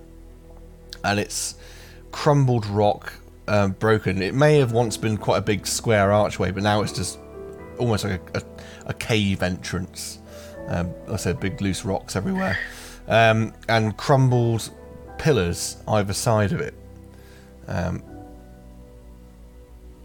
and 1.03 1.19
it's 1.19 1.55
crumbled 2.11 2.65
rock, 2.67 3.13
um, 3.47 3.73
broken. 3.73 4.21
It 4.21 4.33
may 4.33 4.57
have 4.59 4.71
once 4.71 4.97
been 4.97 5.17
quite 5.17 5.37
a 5.37 5.41
big 5.41 5.67
square 5.67 6.11
archway, 6.11 6.51
but 6.51 6.63
now 6.63 6.81
it's 6.81 6.93
just 6.93 7.19
almost 7.77 8.05
like 8.05 8.21
a, 8.33 8.39
a, 8.39 8.43
a 8.87 8.93
cave 8.93 9.43
entrance. 9.43 10.19
Um, 10.67 10.93
like 11.01 11.13
I 11.13 11.15
said, 11.17 11.39
big 11.39 11.61
loose 11.61 11.83
rocks 11.83 12.15
everywhere, 12.15 12.57
um, 13.07 13.53
and 13.67 13.97
crumbled 13.97 14.69
pillars 15.17 15.77
either 15.87 16.13
side 16.13 16.53
of 16.53 16.61
it. 16.61 16.75
Um, 17.67 18.03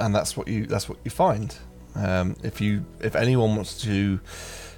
and 0.05 0.15
that's 0.15 0.37
what 0.37 0.49
you 0.49 0.67
that's 0.67 0.89
what 0.89 0.99
you 1.05 1.11
find. 1.11 1.57
Um, 1.95 2.37
if 2.43 2.61
you 2.61 2.85
if 3.01 3.17
anyone 3.17 3.57
wants 3.57 3.81
to 3.83 4.21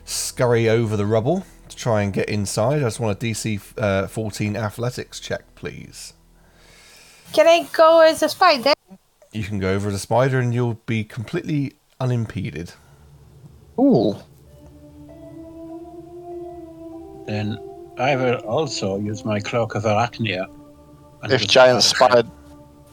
scurry 0.05 0.69
over 0.69 0.97
the 0.97 1.05
rubble 1.07 1.45
to 1.69 1.77
try 1.77 2.03
and 2.03 2.13
get 2.13 2.29
inside, 2.29 2.77
I 2.77 2.85
just 2.85 3.01
want 3.01 3.21
a 3.21 3.27
DC 3.27 3.61
uh, 3.77 4.07
14 4.07 4.57
athletics 4.57 5.19
check, 5.19 5.43
please. 5.57 6.13
Can 7.33 7.49
I 7.49 7.67
go 7.73 8.01
as 8.01 8.23
a 8.23 8.29
spider? 8.29 8.73
You 9.33 9.43
can 9.43 9.59
go 9.59 9.73
over 9.73 9.89
as 9.89 9.95
a 9.95 9.99
spider 9.99 10.39
and 10.39 10.55
you'll 10.55 10.81
be 10.87 11.03
completely 11.03 11.75
unimpeded. 11.99 12.73
Ooh. 13.81 14.17
Then 17.27 17.59
I 17.99 18.15
will 18.15 18.37
also 18.47 18.99
use 19.01 19.25
my 19.25 19.41
cloak 19.41 19.75
of 19.75 19.83
arachnida. 19.83 20.47
If 21.25 21.49
giant 21.49 21.83
spider. 21.83 22.23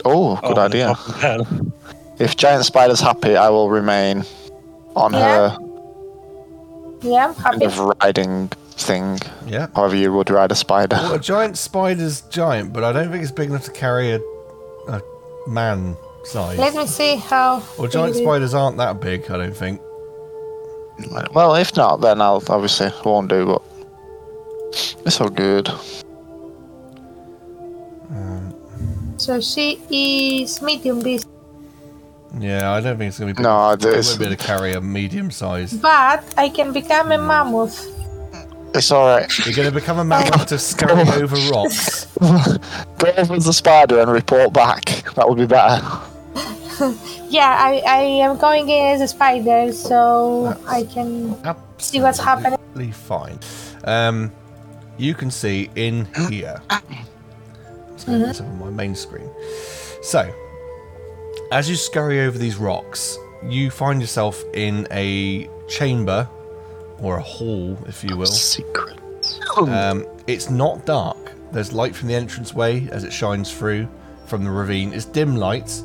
Oh, 0.03 0.35
good 0.37 0.57
Oh, 0.57 0.61
idea. 0.61 0.95
Fucking 2.13 2.17
hell. 2.17 2.25
If 2.29 2.37
giant 2.37 2.65
spider's 2.65 2.99
happy, 3.01 3.35
I 3.35 3.49
will 3.49 3.69
remain 3.69 4.23
on 4.95 5.13
Yeah. 5.13 5.49
her 5.49 5.57
Yeah, 7.01 7.27
I'm 7.27 7.33
kind 7.35 7.61
happy. 7.61 7.65
of 7.65 7.79
riding 8.01 8.47
thing. 8.77 9.19
Yeah. 9.45 9.67
However, 9.75 9.95
you 9.95 10.13
would 10.13 10.29
ride 10.29 10.51
a 10.51 10.55
spider. 10.55 10.95
Well, 10.95 11.13
a 11.15 11.19
giant 11.19 11.57
spider's 11.57 12.21
giant, 12.21 12.73
but 12.73 12.83
I 12.83 12.91
don't 12.93 13.11
think 13.11 13.21
it's 13.23 13.31
big 13.31 13.49
enough 13.49 13.65
to 13.65 13.71
carry 13.71 14.11
a, 14.11 14.19
a 14.87 15.01
man 15.47 15.95
size. 16.23 16.57
Let 16.57 16.73
me 16.75 16.87
see 16.87 17.17
how. 17.17 17.61
Well, 17.77 17.87
giant 17.89 18.13
big 18.13 18.15
it 18.15 18.19
is. 18.21 18.25
spiders 18.25 18.53
aren't 18.53 18.77
that 18.77 18.99
big, 19.01 19.29
I 19.29 19.37
don't 19.37 19.55
think. 19.55 19.81
Well, 21.33 21.55
if 21.55 21.75
not, 21.75 22.01
then 22.01 22.21
I'll 22.21 22.41
obviously 22.49 22.89
won't 23.03 23.27
do. 23.27 23.45
But 23.47 23.61
it's 25.05 25.19
all 25.19 25.29
good. 25.29 25.69
So 29.17 29.39
she 29.39 29.79
is 29.89 30.61
medium 30.61 31.01
beast, 31.01 31.27
Yeah, 32.39 32.71
I 32.71 32.81
don't 32.81 32.97
think 32.97 33.09
it's 33.09 33.19
going 33.19 33.29
to 33.29 33.33
be 33.33 33.37
big. 33.37 33.43
No, 33.43 33.69
enough- 33.69 33.83
it 33.85 33.89
it 33.93 33.97
is- 33.99 34.07
won't 34.09 34.19
be 34.19 34.25
able 34.25 34.35
to 34.37 34.43
carry 34.43 34.73
a 34.73 34.81
medium 34.81 35.29
sized. 35.31 35.81
but 35.81 36.23
I 36.37 36.49
can 36.49 36.73
become 36.73 37.11
a 37.11 37.17
mammoth. 37.17 37.89
It's 38.75 38.89
all 38.89 39.05
right. 39.05 39.45
You're 39.45 39.53
going 39.55 39.67
to 39.69 39.73
become 39.73 39.99
a 39.99 40.03
mammoth 40.03 40.47
to 40.47 40.57
scurry 40.57 41.07
over 41.21 41.35
rocks. 41.51 42.05
Go 42.97 43.11
over 43.17 43.35
as 43.35 43.47
a 43.47 43.53
spider 43.53 43.99
and 43.99 44.11
report 44.11 44.51
back. 44.51 44.85
That 45.15 45.29
would 45.29 45.37
be 45.37 45.45
better. 45.45 45.85
Yeah, 47.29 47.55
I, 47.59 47.81
I 47.87 47.99
am 48.25 48.37
going 48.37 48.67
in 48.69 48.93
as 48.95 49.01
a 49.01 49.07
spider, 49.07 49.71
so 49.71 50.55
I 50.67 50.83
can 50.83 51.35
see 51.79 51.99
what's 52.01 52.19
happening. 52.19 52.53
Absolutely 52.53 52.91
fine. 52.91 53.39
Um, 53.85 54.31
you 54.97 55.13
can 55.15 55.31
see 55.31 55.69
in 55.75 56.05
here. 56.29 56.61
Let's 56.69 58.03
go 58.05 58.19
this 58.19 58.41
on 58.41 58.59
my 58.59 58.69
main 58.69 58.93
screen. 58.95 59.29
So, 60.03 60.31
as 61.53 61.69
you 61.69 61.75
scurry 61.75 62.21
over 62.21 62.35
these 62.35 62.55
rocks, 62.55 63.19
you 63.43 63.69
find 63.69 64.01
yourself 64.01 64.43
in 64.55 64.87
a 64.89 65.47
chamber 65.67 66.27
or 66.97 67.17
a 67.17 67.21
hall, 67.21 67.77
if 67.85 68.03
you 68.03 68.17
will. 68.17 68.25
Secret. 68.25 68.99
Um, 69.57 70.07
it's 70.25 70.49
not 70.49 70.83
dark. 70.87 71.31
There's 71.51 71.71
light 71.71 71.95
from 71.95 72.07
the 72.07 72.15
entranceway 72.15 72.89
as 72.89 73.03
it 73.03 73.13
shines 73.13 73.55
through 73.55 73.87
from 74.25 74.43
the 74.43 74.49
ravine. 74.49 74.93
It's 74.93 75.05
dim 75.05 75.35
light, 75.35 75.83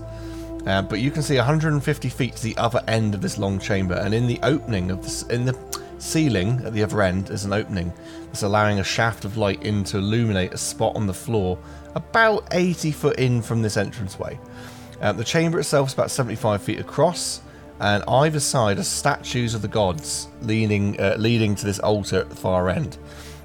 uh, 0.66 0.80
but 0.80 1.00
you 1.00 1.10
can 1.10 1.20
see 1.20 1.36
150 1.36 2.08
feet 2.08 2.36
to 2.36 2.42
the 2.42 2.56
other 2.56 2.82
end 2.88 3.14
of 3.14 3.20
this 3.20 3.36
long 3.36 3.58
chamber. 3.58 3.96
And 3.96 4.14
in 4.14 4.26
the 4.26 4.40
opening 4.44 4.90
of 4.90 5.02
this, 5.02 5.24
in 5.24 5.44
the 5.44 5.54
ceiling 5.98 6.62
at 6.64 6.72
the 6.72 6.82
other 6.82 7.02
end, 7.02 7.28
is 7.28 7.44
an 7.44 7.52
opening 7.52 7.92
that's 8.28 8.42
allowing 8.42 8.78
a 8.78 8.84
shaft 8.84 9.26
of 9.26 9.36
light 9.36 9.62
in 9.62 9.84
to 9.84 9.98
illuminate 9.98 10.54
a 10.54 10.58
spot 10.58 10.96
on 10.96 11.06
the 11.06 11.12
floor 11.12 11.58
about 11.94 12.48
80 12.52 12.90
foot 12.92 13.18
in 13.18 13.42
from 13.42 13.60
this 13.60 13.76
entranceway. 13.76 14.38
Um, 15.00 15.16
the 15.16 15.24
chamber 15.24 15.58
itself 15.58 15.88
is 15.88 15.94
about 15.94 16.10
75 16.10 16.62
feet 16.62 16.80
across, 16.80 17.40
and 17.80 18.02
either 18.08 18.40
side 18.40 18.78
are 18.78 18.84
statues 18.84 19.54
of 19.54 19.62
the 19.62 19.68
gods 19.68 20.28
leaning, 20.42 21.00
uh, 21.00 21.14
leading 21.18 21.54
to 21.54 21.64
this 21.64 21.78
altar 21.78 22.20
at 22.20 22.30
the 22.30 22.36
far 22.36 22.68
end. 22.68 22.98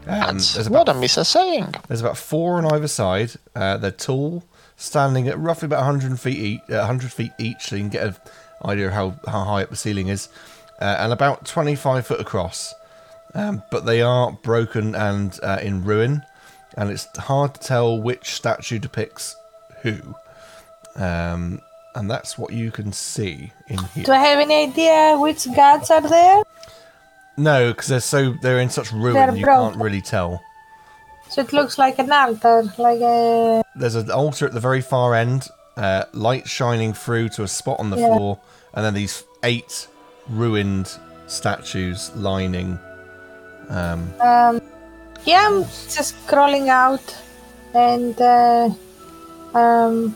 Um, 0.07 0.38
That's 0.38 0.55
there's 0.55 0.69
what 0.69 0.81
about 0.81 0.98
am 0.98 1.03
I 1.03 1.07
saying? 1.07 1.75
there's 1.88 2.01
about 2.01 2.17
four 2.17 2.57
on 2.57 2.65
either 2.74 2.88
side. 2.88 3.31
Uh, 3.55 3.77
they're 3.77 3.91
tall, 3.91 4.43
standing 4.75 5.27
at 5.27 5.38
roughly 5.39 5.67
about 5.67 5.86
100 5.86 6.19
feet 6.19 6.38
each, 6.38 6.62
uh, 6.69 6.77
100 6.79 7.12
feet 7.12 7.31
each, 7.38 7.62
so 7.62 7.75
you 7.75 7.83
can 7.83 7.89
get 7.89 8.03
an 8.07 8.15
idea 8.65 8.88
of 8.88 8.93
how, 8.93 9.15
how 9.27 9.43
high 9.43 9.63
up 9.63 9.69
the 9.69 9.75
ceiling 9.75 10.07
is, 10.07 10.27
uh, 10.81 10.98
and 11.00 11.13
about 11.13 11.45
25 11.45 12.05
foot 12.05 12.19
across. 12.19 12.74
Um, 13.36 13.63
but 13.72 13.86
they 13.86 14.01
are 14.01 14.31
broken 14.31 14.93
and 14.93 15.39
uh, 15.41 15.60
in 15.62 15.83
ruin, 15.83 16.24
and 16.75 16.89
it's 16.89 17.07
hard 17.17 17.55
to 17.55 17.62
tell 17.62 18.01
which 18.01 18.33
statue 18.36 18.79
depicts 18.79 19.36
who. 19.83 20.15
Um, 20.95 21.62
and 21.95 22.09
that's 22.09 22.38
what 22.38 22.53
you 22.53 22.71
can 22.71 22.91
see 22.91 23.51
in 23.67 23.77
here. 23.93 24.03
Do 24.05 24.12
I 24.12 24.17
have 24.17 24.39
any 24.39 24.63
idea 24.63 25.15
which 25.19 25.47
gods 25.55 25.91
are 25.91 26.01
there? 26.01 26.41
No, 27.38 27.71
because 27.71 27.88
they're 27.88 28.00
so 28.00 28.33
they're 28.41 28.59
in 28.59 28.69
such 28.69 28.91
ruin, 28.91 29.13
They're 29.13 29.35
you 29.35 29.45
broken. 29.45 29.71
can't 29.73 29.83
really 29.83 30.01
tell. 30.01 30.41
So 31.29 31.41
it 31.41 31.51
looks 31.53 31.77
like 31.79 31.97
an 32.00 32.12
altar, 32.12 32.63
like 32.77 33.00
a. 33.01 33.63
there's 33.75 33.95
an 33.95 34.12
altar 34.12 34.45
at 34.45 34.53
the 34.53 34.59
very 34.59 34.81
far 34.81 35.15
end, 35.15 35.47
uh, 35.77 36.05
light 36.13 36.47
shining 36.47 36.93
through 36.93 37.29
to 37.29 37.43
a 37.43 37.47
spot 37.47 37.79
on 37.79 37.89
the 37.89 37.97
Yeah. 37.97 38.07
floor, 38.15 38.39
and 38.75 38.85
then 38.85 38.93
these 38.93 39.23
eight 39.43 39.88
ruined 40.29 40.91
statues 41.27 42.12
lining. 42.15 42.77
Um, 43.69 44.13
Um, 44.21 44.62
yeah, 45.25 45.47
I'm 45.47 45.63
just 45.89 46.13
crawling 46.27 46.69
out, 46.69 47.15
and 47.73 48.19
uh, 48.21 48.69
um, 49.55 50.15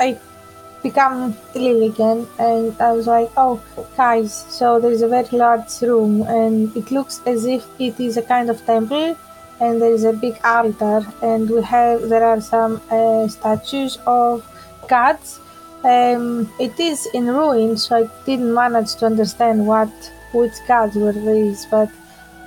I 0.00 0.18
become 0.82 1.36
Lily 1.54 1.86
again, 1.86 2.26
and 2.38 2.74
I 2.80 2.92
was 2.92 3.06
like, 3.06 3.30
"Oh, 3.36 3.60
guys, 3.96 4.32
so 4.48 4.80
there's 4.80 5.02
a 5.02 5.08
very 5.08 5.36
large 5.44 5.80
room, 5.82 6.22
and 6.22 6.74
it 6.76 6.90
looks 6.90 7.20
as 7.26 7.44
if 7.44 7.66
it 7.78 8.00
is 8.00 8.16
a 8.16 8.22
kind 8.22 8.48
of 8.48 8.64
temple, 8.64 9.14
and 9.60 9.82
there 9.82 9.92
is 9.92 10.04
a 10.04 10.14
big 10.14 10.40
altar, 10.42 11.04
and 11.20 11.50
we 11.50 11.62
have 11.62 12.08
there 12.08 12.24
are 12.24 12.40
some 12.40 12.80
uh, 12.90 13.28
statues 13.28 13.98
of 14.06 14.42
gods. 14.88 15.38
Um, 15.84 16.24
it 16.58 16.80
is 16.80 17.06
in 17.12 17.26
ruins, 17.26 17.86
so 17.86 17.96
I 17.96 18.08
didn't 18.24 18.54
manage 18.54 18.96
to 18.96 19.06
understand 19.06 19.66
what 19.66 19.92
which 20.32 20.58
gods 20.66 20.96
were 20.96 21.12
these, 21.12 21.66
but." 21.66 21.90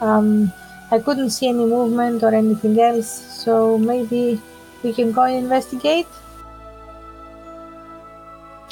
Um, 0.02 0.52
I 0.92 1.00
couldn't 1.00 1.32
see 1.32 1.48
any 1.48 1.66
movement 1.66 2.22
or 2.24 2.36
anything 2.36 2.80
else, 2.80 3.08
so 3.44 3.80
maybe 3.80 4.40
we 4.84 4.94
can 4.94 5.12
go 5.12 5.24
and 5.24 5.38
investigate. 5.46 6.06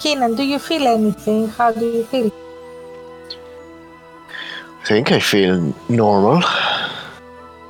Keenan, 0.01 0.35
do 0.35 0.43
you 0.43 0.57
feel 0.59 0.87
anything? 0.87 1.47
How 1.49 1.71
do 1.71 1.85
you 1.85 2.03
feel? 2.05 2.31
I 4.81 4.85
think 4.87 5.11
I 5.11 5.19
feel 5.19 5.73
normal. 5.89 6.41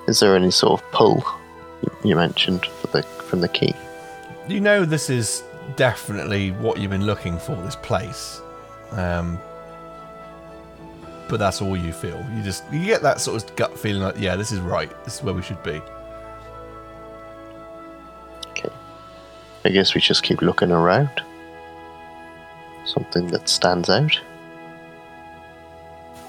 Is 0.08 0.20
there 0.22 0.36
any 0.36 0.52
sort 0.52 0.82
of 0.82 0.92
pull 0.92 1.24
you- 1.84 2.10
you 2.12 2.16
mentioned 2.16 2.66
for 2.66 2.88
the 2.88 3.04
from 3.04 3.42
the 3.42 3.48
key? 3.48 3.76
you 4.48 4.60
know 4.60 4.84
this 4.84 5.10
is 5.10 5.44
definitely 5.78 6.52
what 6.52 6.78
you've 6.78 6.92
been 6.92 7.06
looking 7.06 7.38
for. 7.38 7.56
This 7.58 7.76
place, 7.76 8.42
um, 8.92 9.40
but 11.30 11.38
that's 11.38 11.62
all 11.62 11.78
you 11.78 11.94
feel. 11.94 12.26
You 12.36 12.42
just 12.44 12.64
you 12.72 12.84
get 12.86 13.02
that 13.04 13.22
sort 13.22 13.42
of 13.44 13.56
gut 13.56 13.78
feeling 13.78 14.02
like, 14.04 14.16
yeah, 14.18 14.36
this 14.36 14.52
is 14.52 14.60
right. 14.60 14.92
This 15.06 15.16
is 15.18 15.24
where 15.24 15.34
we 15.34 15.42
should 15.42 15.62
be. 15.64 15.82
Okay. 18.52 18.70
I 19.64 19.70
guess 19.70 19.94
we 19.96 20.02
just 20.02 20.24
keep 20.24 20.42
looking 20.42 20.72
around. 20.72 21.22
Something 22.86 23.28
that 23.28 23.48
stands 23.48 23.90
out. 23.90 24.20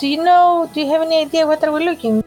do 0.02 0.08
you 0.08 0.22
know? 0.22 0.68
Do 0.74 0.80
you 0.80 0.88
have 0.88 1.02
any 1.02 1.20
idea 1.20 1.46
what 1.46 1.62
are 1.62 1.70
we 1.70 1.84
looking? 1.84 2.24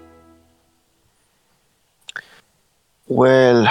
Well, 3.08 3.68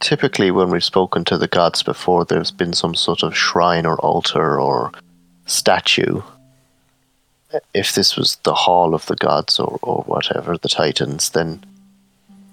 typically 0.00 0.50
when 0.50 0.70
we've 0.70 0.82
spoken 0.82 1.24
to 1.26 1.36
the 1.36 1.46
gods 1.46 1.82
before, 1.82 2.24
there's 2.24 2.50
been 2.50 2.72
some 2.72 2.94
sort 2.94 3.22
of 3.22 3.36
shrine 3.36 3.84
or 3.84 3.98
altar 4.00 4.58
or 4.58 4.92
statue. 5.44 6.22
If 7.74 7.94
this 7.94 8.16
was 8.16 8.36
the 8.44 8.54
hall 8.54 8.94
of 8.94 9.04
the 9.06 9.16
gods 9.16 9.60
or, 9.60 9.78
or 9.82 10.02
whatever, 10.04 10.56
the 10.56 10.70
titans, 10.70 11.30
then 11.30 11.62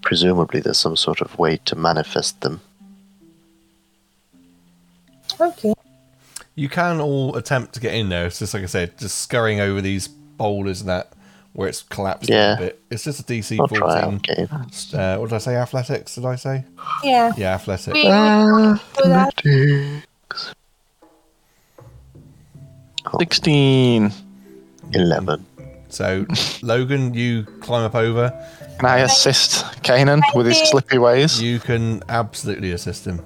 presumably 0.01 0.59
there's 0.59 0.77
some 0.77 0.97
sort 0.97 1.21
of 1.21 1.39
way 1.39 1.57
to 1.65 1.75
manifest 1.75 2.41
them. 2.41 2.59
Okay. 5.39 5.73
You 6.59 6.67
can 6.67 6.99
all 6.99 7.35
attempt 7.37 7.73
to 7.75 7.79
get 7.79 7.93
in 7.93 8.09
there. 8.09 8.25
It's 8.27 8.39
just 8.39 8.53
like 8.53 8.63
I 8.63 8.65
said, 8.65 8.97
just 8.97 9.19
scurrying 9.19 9.61
over 9.61 9.79
these 9.79 10.09
boulders 10.09 10.81
and 10.81 10.89
that 10.89 11.13
where 11.53 11.69
it's 11.69 11.83
collapsed 11.83 12.29
Yeah. 12.29 12.55
a 12.55 12.57
bit. 12.57 12.81
It's 12.91 13.05
just 13.05 13.21
a 13.21 13.23
DC 13.23 13.57
I'll 13.59 13.67
14. 13.67 13.79
Uh, 14.99 15.17
what 15.17 15.29
did 15.29 15.35
I 15.35 15.37
say? 15.39 15.55
Athletics? 15.55 16.15
Did 16.15 16.25
I 16.25 16.35
say? 16.35 16.65
Yeah. 17.03 17.31
Yeah, 17.37 17.53
athletics. 17.55 17.93
We, 17.93 18.03
we 18.03 18.09
can 18.09 20.03
16. 23.19 24.11
11. 24.93 25.45
So, 25.87 26.25
Logan, 26.61 27.13
you 27.13 27.43
climb 27.61 27.83
up 27.85 27.95
over. 27.95 28.29
Can 28.79 28.85
I 28.89 28.97
assist 28.99 29.81
Keenan 29.83 30.21
with 30.35 30.45
his 30.45 30.57
Nineteen. 30.57 30.71
slippy 30.71 30.97
ways? 30.97 31.41
You 31.41 31.59
can 31.59 32.03
absolutely 32.09 32.71
assist 32.73 33.05
him. 33.05 33.21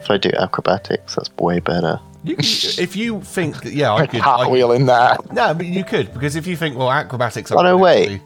If 0.00 0.10
I 0.10 0.16
do 0.16 0.30
acrobatics, 0.38 1.14
that's 1.16 1.30
way 1.36 1.60
better. 1.60 2.00
You 2.24 2.36
can, 2.36 2.44
if 2.78 2.96
you 2.96 3.20
think 3.22 3.62
that, 3.62 3.72
yeah, 3.72 3.92
I 3.92 4.06
could. 4.06 4.20
I, 4.20 4.24
Cartwheel 4.24 4.72
in 4.72 4.86
there. 4.86 5.16
no, 5.32 5.54
but 5.54 5.66
you 5.66 5.84
could 5.84 6.12
because 6.12 6.36
if 6.36 6.46
you 6.46 6.56
think, 6.56 6.76
well, 6.76 6.90
acrobatics. 6.90 7.50
I 7.52 7.56
Oh, 7.56 7.62
no, 7.62 7.76
could 7.76 7.82
wait. 7.82 8.22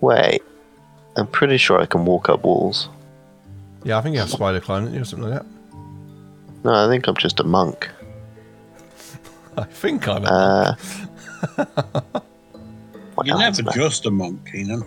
Wait. 0.00 0.42
I'm 1.16 1.26
pretty 1.26 1.56
sure 1.56 1.80
I 1.80 1.86
can 1.86 2.04
walk 2.04 2.28
up 2.28 2.44
walls. 2.44 2.88
Yeah, 3.84 3.98
I 3.98 4.02
think 4.02 4.14
you 4.14 4.20
have 4.20 4.30
spider 4.30 4.60
climbing 4.60 4.94
or 4.96 5.04
something 5.04 5.30
like 5.30 5.40
that. 5.40 5.46
No, 6.64 6.72
I 6.74 6.88
think 6.88 7.06
I'm 7.06 7.16
just 7.16 7.40
a 7.40 7.44
monk. 7.44 7.88
I 9.56 9.64
think 9.64 10.06
I'm. 10.08 10.24
Uh, 10.26 10.74
what 13.14 13.26
You're 13.26 13.40
else, 13.40 13.58
never 13.58 13.62
man? 13.62 13.72
just 13.74 14.04
a 14.06 14.10
monk, 14.10 14.50
Keenan. 14.50 14.82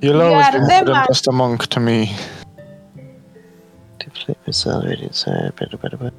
You'll 0.00 0.16
You 0.16 0.22
always 0.22 0.46
are 0.46 0.52
be 0.52 0.58
more 0.60 0.84
than 0.84 1.04
just 1.08 1.26
a 1.26 1.32
monk 1.32 1.66
to 1.68 1.80
me. 1.80 2.14
Deflate 4.18 4.38
accelerated, 4.46 5.14
so 5.14 5.30
better, 5.58 5.76
better, 5.76 5.96
better. 5.96 6.16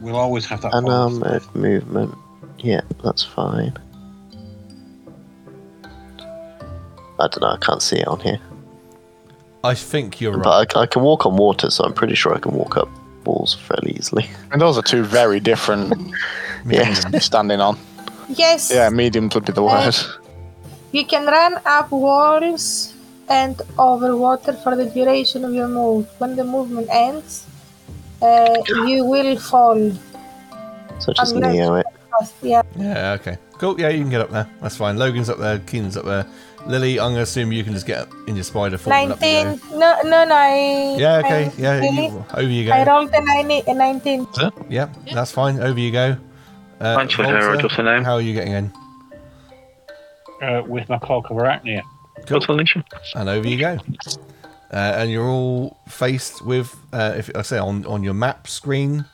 We'll 0.00 0.16
always 0.16 0.46
have 0.46 0.60
that. 0.62 0.74
Unarmored 0.74 1.42
movement. 1.54 2.14
Yeah, 2.58 2.82
that's 3.02 3.24
fine. 3.24 3.76
I 7.18 7.28
don't 7.28 7.40
know, 7.40 7.48
I 7.48 7.56
can't 7.60 7.82
see 7.82 7.96
it 7.96 8.06
on 8.06 8.20
here. 8.20 8.38
I 9.64 9.74
think 9.74 10.20
you're 10.20 10.32
right. 10.36 10.68
But 10.68 10.76
I, 10.76 10.82
I 10.82 10.86
can 10.86 11.02
walk 11.02 11.26
on 11.26 11.36
water, 11.36 11.70
so 11.70 11.84
I'm 11.84 11.94
pretty 11.94 12.14
sure 12.14 12.34
I 12.34 12.38
can 12.38 12.52
walk 12.52 12.76
up 12.76 12.88
walls 13.24 13.54
fairly 13.54 13.92
easily. 13.96 14.28
And 14.52 14.60
those 14.60 14.78
are 14.78 14.82
two 14.82 15.02
very 15.02 15.40
different 15.40 15.92
Yes. 16.66 17.04
you're 17.10 17.20
standing 17.32 17.60
on. 17.60 17.78
Yes. 18.28 18.70
Yeah, 18.72 18.88
mediums 18.90 19.34
would 19.34 19.44
be 19.44 19.52
the 19.52 19.62
word. 19.62 19.72
Uh, 19.72 19.92
you 20.92 21.04
can 21.06 21.26
run 21.26 21.58
up 21.64 21.90
walls 21.90 22.94
and 23.28 23.60
over 23.78 24.16
water 24.16 24.52
for 24.52 24.76
the 24.76 24.86
duration 24.86 25.44
of 25.44 25.52
your 25.52 25.68
move. 25.68 26.08
When 26.18 26.36
the 26.36 26.44
movement 26.44 26.88
ends, 26.90 27.46
uh, 28.22 28.54
you 28.86 29.04
will 29.04 29.36
fall. 29.38 29.92
So 30.98 31.12
just 31.12 31.34
Unless- 31.34 31.52
Neo 31.54 31.74
it. 31.76 31.86
fast. 32.10 32.34
Yeah. 32.42 32.62
Yeah, 32.76 33.12
okay. 33.20 33.38
Cool. 33.58 33.80
Yeah, 33.80 33.88
you 33.88 34.00
can 34.00 34.10
get 34.10 34.20
up 34.20 34.30
there. 34.30 34.48
That's 34.60 34.76
fine. 34.76 34.98
Logan's 34.98 35.28
up 35.28 35.38
there. 35.38 35.58
Keenan's 35.60 35.96
up 35.96 36.04
there. 36.04 36.26
Lily, 36.66 36.98
I'm 36.98 37.06
going 37.12 37.16
to 37.16 37.22
assume 37.22 37.52
you 37.52 37.62
can 37.62 37.74
just 37.74 37.86
get 37.86 37.98
up 38.00 38.08
in 38.26 38.34
your 38.34 38.42
spider 38.44 38.76
form. 38.76 38.94
and 38.96 39.12
up 39.12 39.20
you 39.22 39.44
19. 39.44 39.70
go. 39.70 39.78
No, 39.78 40.00
no, 40.02 40.24
no. 40.24 40.34
I, 40.34 40.96
Yeah, 40.98 41.18
okay. 41.18 41.46
I, 41.46 41.52
Yeah, 41.56 41.78
really? 41.78 42.06
you, 42.06 42.24
over 42.34 42.48
you 42.48 42.70
I 42.72 42.84
rolled 42.84 43.10
a, 43.14 43.20
90, 43.24 43.70
a 43.70 43.74
19. 43.74 44.26
Yeah, 44.68 44.88
that's 45.12 45.30
fine. 45.32 45.60
Over 45.60 45.78
you 45.78 45.92
go. 45.92 46.16
Uh, 46.80 46.96
Thanks 46.96 47.14
for 47.14 47.22
the 47.22 47.28
Volta, 47.38 47.62
just 47.68 47.78
a 47.78 47.82
name. 47.84 48.04
How 48.04 48.14
are 48.14 48.20
you 48.20 48.34
getting 48.34 48.52
in? 48.52 48.72
Uh, 50.42 50.62
with 50.66 50.88
my 50.88 50.98
cloak 50.98 51.30
of 51.30 51.36
arachnida. 51.36 51.82
Cool. 52.26 52.40
What's? 52.40 52.74
And 53.14 53.28
over 53.28 53.46
you 53.46 53.58
go. 53.58 53.78
Uh, 54.72 54.94
and 54.96 55.10
you're 55.10 55.28
all 55.28 55.78
faced 55.88 56.44
with, 56.44 56.74
uh, 56.92 57.14
if 57.16 57.30
I 57.36 57.42
say 57.42 57.58
on 57.58 57.84
on 57.86 58.02
your 58.02 58.14
map 58.14 58.48
screen. 58.48 59.04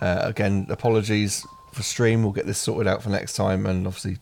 Uh, 0.00 0.20
again, 0.22 0.66
apologies 0.68 1.44
for 1.72 1.82
stream. 1.82 2.22
We'll 2.22 2.32
get 2.32 2.46
this 2.46 2.58
sorted 2.58 2.86
out 2.86 3.02
for 3.02 3.10
next 3.10 3.34
time. 3.34 3.66
And 3.66 3.86
obviously, 3.86 4.18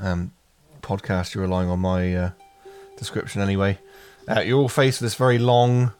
um, 0.00 0.32
podcast. 0.80 1.34
You're 1.34 1.42
relying 1.42 1.68
on 1.68 1.78
my 1.78 2.14
uh, 2.14 2.30
description 2.96 3.42
anyway. 3.42 3.78
Uh, 4.28 4.40
you're 4.40 4.58
all 4.58 4.68
faced 4.68 5.00
with 5.00 5.06
this 5.10 5.14
very 5.16 5.38
long, 5.38 5.92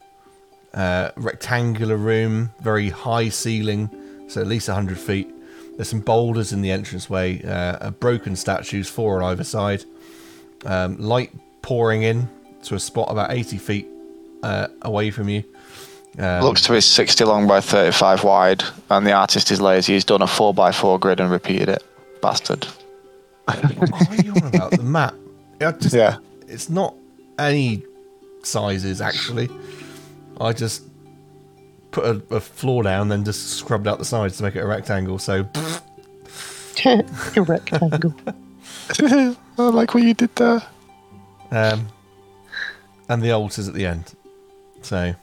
uh, 0.73 1.11
rectangular 1.15 1.97
room, 1.97 2.51
very 2.61 2.89
high 2.89 3.29
ceiling, 3.29 3.89
so 4.27 4.41
at 4.41 4.47
least 4.47 4.67
100 4.67 4.97
feet. 4.97 5.29
There's 5.75 5.89
some 5.89 5.99
boulders 6.01 6.53
in 6.53 6.61
the 6.61 6.69
entranceway, 6.69 7.43
uh, 7.43 7.91
broken 7.91 8.35
statues, 8.35 8.87
four 8.87 9.21
on 9.21 9.31
either 9.31 9.43
side. 9.43 9.83
Um, 10.65 10.97
light 10.97 11.31
pouring 11.63 12.03
in 12.03 12.29
to 12.63 12.75
a 12.75 12.79
spot 12.79 13.09
about 13.09 13.31
80 13.31 13.57
feet 13.57 13.87
uh, 14.43 14.67
away 14.83 15.09
from 15.09 15.29
you. 15.29 15.43
Um, 16.19 16.43
Looks 16.43 16.61
to 16.63 16.73
be 16.73 16.79
60 16.79 17.23
long 17.23 17.47
by 17.47 17.59
35 17.59 18.23
wide, 18.23 18.63
and 18.91 19.07
the 19.07 19.13
artist 19.13 19.49
is 19.49 19.59
lazy. 19.59 19.93
He's 19.93 20.05
done 20.05 20.21
a 20.21 20.27
4x4 20.27 20.99
grid 20.99 21.19
and 21.19 21.31
repeated 21.31 21.69
it. 21.69 21.83
Bastard. 22.21 22.65
what 23.45 24.09
are 24.09 24.23
you 24.23 24.31
on 24.33 24.45
about? 24.45 24.71
The 24.71 24.83
map? 24.83 25.15
Yeah, 25.59 25.71
just, 25.71 25.95
Yeah. 25.95 26.17
It's 26.47 26.69
not 26.69 26.93
any 27.39 27.83
sizes, 28.43 29.01
actually. 29.01 29.49
I 30.39 30.53
just 30.53 30.83
put 31.89 32.05
a, 32.05 32.35
a 32.35 32.39
floor 32.39 32.83
down, 32.83 33.07
then 33.09 33.23
just 33.23 33.57
scrubbed 33.57 33.87
out 33.87 33.97
the 33.97 34.05
sides 34.05 34.37
to 34.37 34.43
make 34.43 34.55
it 34.55 34.59
a 34.59 34.67
rectangle. 34.67 35.17
So, 35.17 35.47
a 36.85 37.41
rectangle. 37.41 38.13
I 38.99 39.35
like 39.57 39.93
what 39.95 40.03
you 40.03 40.13
did 40.13 40.35
there. 40.35 40.61
Um, 41.53 41.87
and 43.09 43.21
the 43.21 43.31
altars 43.31 43.67
at 43.67 43.73
the 43.73 43.85
end. 43.85 44.13
So, 44.81 45.13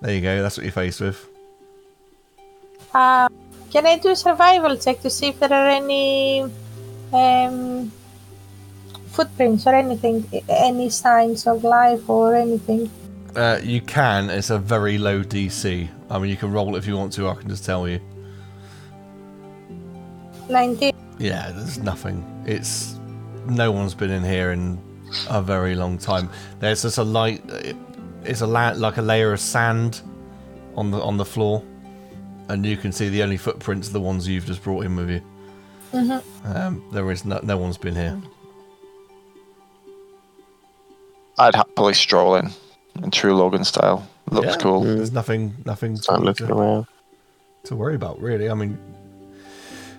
there 0.00 0.14
you 0.14 0.20
go. 0.20 0.40
That's 0.42 0.56
what 0.56 0.64
you're 0.64 0.72
faced 0.72 1.00
with. 1.00 1.28
Uh, 2.94 3.28
can 3.70 3.86
I 3.86 3.98
do 3.98 4.10
a 4.10 4.16
survival 4.16 4.76
check 4.76 5.02
to 5.02 5.10
see 5.10 5.28
if 5.28 5.40
there 5.40 5.52
are 5.52 5.68
any 5.68 6.44
um, 7.12 7.92
footprints 9.08 9.66
or 9.66 9.74
anything, 9.74 10.24
any 10.48 10.88
signs 10.88 11.46
of 11.46 11.64
life 11.64 12.08
or 12.08 12.34
anything? 12.36 12.88
Uh, 13.34 13.60
you 13.62 13.80
can. 13.82 14.30
It's 14.30 14.50
a 14.50 14.58
very 14.58 14.96
low 14.96 15.22
DC. 15.22 15.88
I 16.08 16.18
mean, 16.18 16.30
you 16.30 16.36
can 16.36 16.52
roll 16.52 16.74
it 16.74 16.78
if 16.78 16.86
you 16.86 16.96
want 16.96 17.12
to. 17.14 17.28
I 17.28 17.34
can 17.34 17.48
just 17.48 17.64
tell 17.64 17.86
you. 17.88 18.00
19. 20.48 20.94
Yeah, 21.18 21.50
there's 21.50 21.78
nothing. 21.78 22.24
It's 22.46 22.98
no 23.46 23.72
one's 23.72 23.94
been 23.94 24.10
in 24.10 24.22
here 24.22 24.52
in 24.52 24.78
a 25.30 25.40
very 25.42 25.74
long 25.74 25.98
time. 25.98 26.28
There's 26.60 26.82
just 26.82 26.98
a 26.98 27.04
light. 27.04 27.42
it- 27.50 27.76
It's 28.24 28.40
a 28.40 28.46
la- 28.46 28.74
like 28.76 28.96
a 28.98 29.02
layer 29.02 29.32
of 29.32 29.38
sand 29.40 30.00
on 30.76 30.90
the 30.90 31.00
on 31.00 31.16
the 31.16 31.24
floor, 31.24 31.62
and 32.48 32.66
you 32.66 32.76
can 32.76 32.90
see 32.92 33.08
the 33.08 33.22
only 33.22 33.36
footprints 33.36 33.88
are 33.88 33.92
the 33.92 34.00
ones 34.00 34.26
you've 34.26 34.46
just 34.46 34.62
brought 34.64 34.84
in 34.84 34.96
with 34.96 35.08
you. 35.10 35.20
Um, 36.44 36.82
there 36.92 37.08
is 37.12 37.24
no 37.24 37.38
no 37.44 37.56
one's 37.56 37.78
been 37.78 37.94
here. 37.94 38.20
I'd 41.38 41.54
happily 41.54 41.94
stroll 41.94 42.34
in, 42.36 42.50
in 43.02 43.10
true 43.10 43.36
Logan 43.36 43.64
style. 43.64 44.08
Looks 44.30 44.46
Yeah, 44.48 44.56
cool. 44.56 44.80
There's 44.82 45.12
nothing 45.12 45.54
nothing 45.64 45.96
Start 45.96 46.20
to, 46.20 46.24
looking 46.24 46.46
to, 46.48 46.54
around. 46.54 46.86
to 47.64 47.76
worry 47.76 47.94
about 47.94 48.20
really. 48.20 48.50
I 48.50 48.54
mean, 48.54 48.78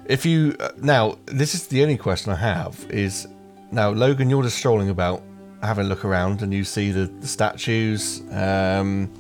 if 0.05 0.25
you 0.25 0.55
uh, 0.59 0.69
now 0.77 1.17
this 1.27 1.53
is 1.55 1.67
the 1.67 1.81
only 1.83 1.97
question 1.97 2.33
I 2.33 2.37
have 2.37 2.85
is 2.89 3.27
now 3.71 3.89
Logan, 3.91 4.29
you're 4.29 4.43
just 4.43 4.57
strolling 4.57 4.89
about, 4.89 5.21
having 5.61 5.85
a 5.85 5.89
look 5.89 6.05
around, 6.05 6.41
and 6.41 6.53
you 6.53 6.63
see 6.63 6.91
the, 6.91 7.05
the 7.05 7.27
statues. 7.27 8.21
Um, 8.31 9.11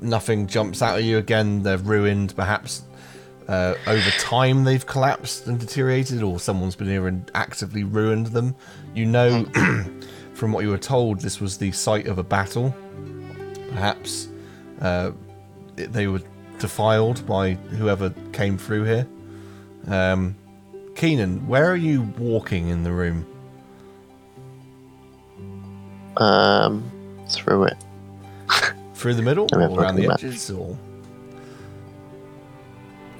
nothing 0.00 0.46
jumps 0.46 0.82
out 0.82 0.98
at 0.98 1.04
you 1.04 1.18
again. 1.18 1.62
They're 1.62 1.78
ruined, 1.78 2.34
perhaps. 2.36 2.82
Uh, 3.48 3.74
over 3.86 4.10
time, 4.12 4.64
they've 4.64 4.84
collapsed 4.86 5.46
and 5.46 5.60
deteriorated, 5.60 6.22
or 6.22 6.40
someone's 6.40 6.76
been 6.76 6.88
here 6.88 7.06
and 7.08 7.30
actively 7.34 7.84
ruined 7.84 8.28
them. 8.28 8.54
You 8.94 9.06
know, 9.06 9.44
from 10.34 10.52
what 10.52 10.64
you 10.64 10.70
were 10.70 10.78
told, 10.78 11.20
this 11.20 11.40
was 11.40 11.58
the 11.58 11.70
site 11.72 12.06
of 12.06 12.18
a 12.18 12.22
battle. 12.24 12.74
Perhaps 13.70 14.28
uh, 14.80 15.12
it- 15.76 15.92
they 15.92 16.06
were 16.06 16.22
defiled 16.58 17.26
by 17.26 17.52
whoever 17.52 18.10
came 18.32 18.56
through 18.56 18.84
here. 18.84 19.06
Um, 19.88 20.34
Keenan, 20.94 21.46
where 21.46 21.70
are 21.70 21.76
you 21.76 22.02
walking 22.18 22.68
in 22.68 22.84
the 22.84 22.92
room? 22.92 23.26
Um, 26.16 26.90
through 27.28 27.64
it. 27.64 27.76
Through 28.94 29.14
the 29.14 29.22
middle, 29.22 29.48
or 29.52 29.60
around 29.60 29.96
the 29.96 30.10
edges, 30.10 30.50
or 30.50 30.78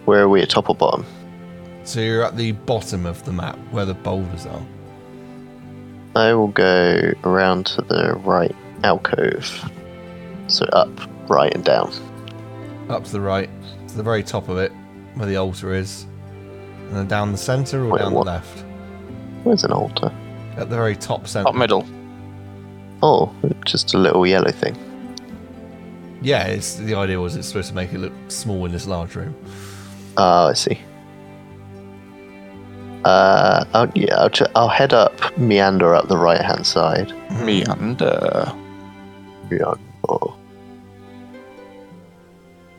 Where 0.04 0.22
are 0.22 0.28
we 0.28 0.40
at 0.40 0.50
top 0.50 0.70
or 0.70 0.74
bottom? 0.74 1.04
So 1.82 2.00
you're 2.00 2.24
at 2.24 2.36
the 2.36 2.52
bottom 2.52 3.04
of 3.04 3.22
the 3.24 3.32
map 3.32 3.58
where 3.70 3.84
the 3.84 3.94
boulders 3.94 4.46
are. 4.46 4.62
I 6.16 6.32
will 6.32 6.48
go 6.48 7.12
around 7.24 7.66
to 7.66 7.82
the 7.82 8.14
right 8.24 8.54
alcove. 8.84 9.70
So 10.46 10.64
up, 10.66 10.88
right, 11.28 11.52
and 11.52 11.64
down. 11.64 11.92
Up 12.88 13.04
to 13.04 13.12
the 13.12 13.20
right, 13.20 13.50
to 13.88 13.96
the 13.96 14.02
very 14.02 14.22
top 14.22 14.48
of 14.48 14.56
it, 14.58 14.72
where 15.14 15.26
the 15.26 15.36
altar 15.36 15.74
is. 15.74 16.06
And 16.94 17.00
then 17.00 17.08
down 17.08 17.32
the 17.32 17.38
centre 17.38 17.82
or 17.84 17.88
Wait, 17.90 17.98
down 18.02 18.12
what? 18.12 18.22
the 18.26 18.30
left? 18.30 18.64
Where's 19.42 19.64
an 19.64 19.72
altar? 19.72 20.12
At 20.56 20.70
the 20.70 20.76
very 20.76 20.94
top 20.94 21.26
centre. 21.26 21.46
Top 21.48 21.56
middle. 21.56 21.84
Oh, 23.02 23.34
just 23.66 23.94
a 23.94 23.98
little 23.98 24.24
yellow 24.24 24.52
thing. 24.52 24.76
Yeah, 26.22 26.44
it's 26.44 26.76
the 26.76 26.94
idea 26.94 27.18
was 27.18 27.34
it's 27.34 27.48
supposed 27.48 27.68
to 27.70 27.74
make 27.74 27.92
it 27.92 27.98
look 27.98 28.12
small 28.28 28.64
in 28.64 28.70
this 28.70 28.86
large 28.86 29.16
room. 29.16 29.34
Ah, 30.16 30.50
I 30.50 30.52
see. 30.52 30.78
Uh, 33.04 33.64
I'll, 33.74 33.90
yeah, 33.96 34.14
I'll, 34.16 34.30
ch- 34.30 34.42
I'll 34.54 34.68
head 34.68 34.92
up, 34.94 35.36
meander 35.36 35.96
up 35.96 36.06
the 36.06 36.16
right 36.16 36.40
hand 36.40 36.64
side. 36.64 37.12
Meander. 37.42 38.52
Yeah. 39.50 39.74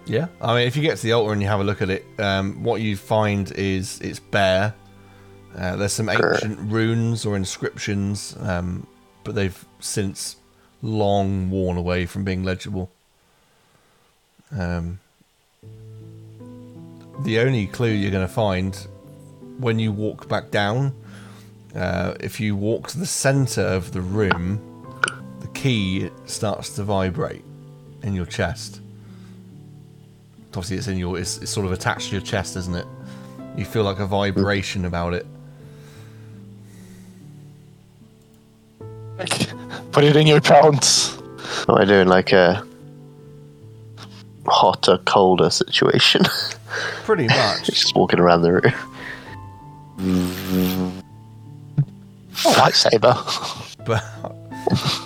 Yeah, 0.07 0.27
I 0.39 0.55
mean, 0.55 0.67
if 0.67 0.75
you 0.75 0.83
get 0.83 0.97
to 0.97 1.03
the 1.03 1.13
altar 1.13 1.33
and 1.33 1.41
you 1.41 1.47
have 1.47 1.59
a 1.59 1.63
look 1.63 1.81
at 1.81 1.89
it, 1.89 2.05
um, 2.19 2.63
what 2.63 2.81
you 2.81 2.95
find 2.95 3.51
is 3.53 3.99
it's 4.01 4.19
bare. 4.19 4.75
Uh, 5.57 5.75
there's 5.77 5.93
some 5.93 6.09
ancient 6.09 6.59
runes 6.71 7.25
or 7.25 7.35
inscriptions, 7.35 8.35
um, 8.41 8.85
but 9.23 9.33
they've 9.33 9.65
since 9.79 10.35
long 10.81 11.49
worn 11.49 11.77
away 11.77 12.05
from 12.05 12.23
being 12.23 12.43
legible. 12.43 12.91
Um, 14.51 14.99
the 17.23 17.39
only 17.39 17.65
clue 17.65 17.89
you're 17.89 18.11
going 18.11 18.27
to 18.27 18.33
find 18.33 18.75
when 19.57 19.79
you 19.79 19.91
walk 19.91 20.27
back 20.27 20.51
down, 20.51 20.93
uh, 21.73 22.13
if 22.19 22.39
you 22.39 22.55
walk 22.55 22.89
to 22.89 22.99
the 22.99 23.05
center 23.07 23.61
of 23.61 23.91
the 23.91 24.01
room, 24.01 24.61
the 25.39 25.47
key 25.47 26.11
starts 26.25 26.75
to 26.75 26.83
vibrate 26.83 27.43
in 28.03 28.13
your 28.13 28.25
chest 28.25 28.81
obviously 30.57 30.77
it's 30.77 30.87
in 30.87 30.97
your 30.97 31.17
it's, 31.19 31.37
it's 31.39 31.51
sort 31.51 31.65
of 31.65 31.71
attached 31.71 32.09
to 32.09 32.11
your 32.13 32.21
chest 32.21 32.55
isn't 32.55 32.75
it 32.75 32.85
you 33.57 33.65
feel 33.65 33.83
like 33.83 33.99
a 33.99 34.05
vibration 34.05 34.85
about 34.85 35.13
it 35.13 35.25
Put 39.95 40.03
it 40.03 40.17
in 40.17 40.27
your 40.27 40.41
pants. 40.41 41.17
am 41.69 41.75
I 41.75 41.85
doing 41.85 42.09
like 42.09 42.33
a 42.33 42.67
hotter, 44.45 44.97
colder 45.05 45.49
situation? 45.49 46.23
pretty 47.05 47.27
much 47.27 47.63
just 47.63 47.95
walking 47.95 48.19
around 48.19 48.41
the 48.41 48.51
room. 48.51 48.73
Oh, 52.43 52.53
lightsaber. 52.57 53.85
but 53.85 54.03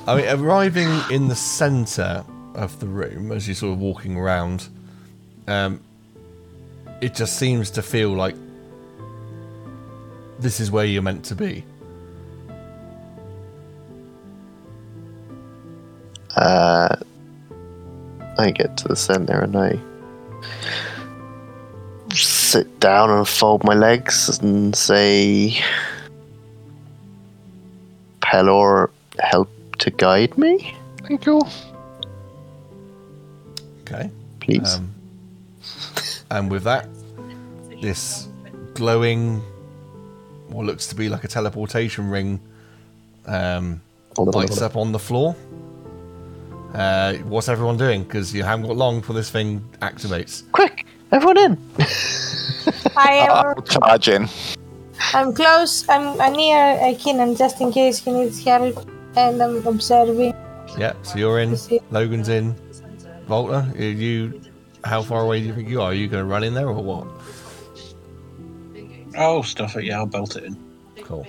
i 0.07 0.15
mean 0.15 0.25
arriving 0.39 0.89
in 1.11 1.27
the 1.27 1.35
center 1.35 2.25
of 2.55 2.79
the 2.79 2.87
room 2.87 3.31
as 3.31 3.47
you're 3.47 3.53
sort 3.53 3.73
of 3.73 3.79
walking 3.79 4.15
around 4.15 4.69
um 5.49 5.81
it 7.01 7.13
just 7.15 7.37
seems 7.37 7.71
to 7.71 7.81
feel 7.81 8.11
like 8.11 8.35
this 10.39 10.59
is 10.59 10.69
where 10.71 10.85
you're 10.85 11.01
meant 11.01 11.25
to 11.25 11.35
be 11.35 11.63
Uh, 16.35 16.95
I 18.37 18.51
get 18.51 18.77
to 18.77 18.87
the 18.87 18.95
center 18.95 19.39
and 19.41 19.57
I 19.57 19.77
sit 22.13 22.79
down 22.79 23.09
and 23.09 23.27
fold 23.27 23.63
my 23.63 23.73
legs 23.73 24.39
and 24.39 24.73
say, 24.75 25.57
Pelor, 28.21 28.89
help 29.19 29.49
to 29.79 29.91
guide 29.91 30.37
me, 30.37 30.73
Thank 31.07 31.25
you. 31.25 31.41
okay 33.81 34.09
please. 34.39 34.75
Um, 34.75 34.93
and 36.31 36.49
with 36.51 36.63
that, 36.63 36.87
this 37.81 38.27
glowing, 38.73 39.41
what 40.47 40.65
looks 40.65 40.87
to 40.87 40.95
be 40.95 41.09
like 41.09 41.23
a 41.23 41.27
teleportation 41.27 42.09
ring, 42.09 42.39
um, 43.25 43.81
lights 44.17 44.61
up 44.61 44.75
on 44.75 44.91
the 44.91 44.99
floor. 44.99 45.35
Uh, 46.73 47.15
what's 47.25 47.49
everyone 47.49 47.77
doing? 47.77 48.03
Because 48.03 48.33
you 48.33 48.43
haven't 48.43 48.67
got 48.67 48.75
long 48.75 48.99
before 48.99 49.15
this 49.15 49.29
thing 49.29 49.59
activates. 49.81 50.43
Quick, 50.51 50.85
everyone 51.11 51.37
in! 51.37 51.57
I 52.95 53.13
am. 53.13 53.31
I'll 53.31 53.61
charge 53.63 54.09
in. 54.09 54.27
I'm 55.13 55.33
close. 55.33 55.87
I'm, 55.89 56.19
I'm 56.21 56.33
near 56.33 56.95
Keenan 56.99 57.35
just 57.35 57.59
in 57.61 57.71
case 57.71 57.99
he 57.99 58.11
needs 58.11 58.43
help, 58.43 58.87
and 59.15 59.41
I'm 59.41 59.65
observing. 59.65 60.35
Yeah, 60.77 60.93
so 61.01 61.17
you're 61.17 61.39
in. 61.39 61.57
Logan's 61.89 62.29
in. 62.29 62.55
Volta, 63.27 63.67
are 63.75 63.83
you? 63.83 64.39
How 64.83 65.01
far 65.01 65.21
away 65.21 65.41
do 65.41 65.47
you 65.47 65.53
think 65.53 65.69
you 65.69 65.81
are? 65.81 65.91
Are 65.91 65.93
you 65.93 66.07
going 66.07 66.23
to 66.23 66.29
run 66.29 66.43
in 66.43 66.53
there 66.53 66.67
or 66.67 66.83
what? 66.83 67.07
Oh, 69.17 69.41
stuff 69.41 69.75
it. 69.75 69.85
Yeah, 69.85 69.97
I'll 69.97 70.05
belt 70.05 70.35
it 70.35 70.45
in. 70.45 70.57
Cool. 71.01 71.27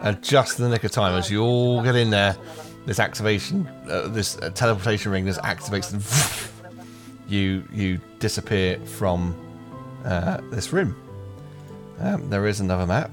And 0.00 0.22
just 0.22 0.58
in 0.58 0.64
the 0.64 0.70
nick 0.70 0.84
of 0.84 0.90
time, 0.90 1.16
as 1.16 1.30
you 1.30 1.42
all 1.42 1.82
get 1.82 1.94
in 1.94 2.10
there, 2.10 2.36
this 2.86 2.98
activation, 2.98 3.68
uh, 3.88 4.08
this 4.08 4.36
uh, 4.38 4.50
teleportation 4.50 5.12
ring, 5.12 5.26
just 5.26 5.40
activates, 5.42 5.92
and 5.92 7.30
you 7.32 7.64
you 7.72 8.00
disappear 8.18 8.80
from 8.80 9.36
uh, 10.04 10.40
this 10.50 10.72
room. 10.72 10.96
Um, 12.00 12.28
there 12.30 12.46
is 12.46 12.60
another 12.60 12.86
map, 12.86 13.12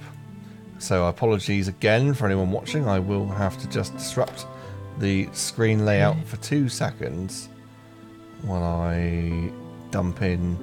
so 0.80 1.08
apologies 1.08 1.67
again 1.67 2.13
for 2.13 2.26
anyone 2.26 2.52
watching. 2.52 2.88
I 2.88 3.00
will 3.00 3.28
have 3.28 3.60
to 3.60 3.69
just 3.69 3.95
disrupt 3.98 4.48
the 4.98 5.30
screen 5.34 5.86
layout 5.86 6.17
for 6.26 6.38
two 6.38 6.69
seconds 6.69 7.50
while 8.43 8.63
I 8.63 9.52
dump 9.91 10.21
in 10.21 10.58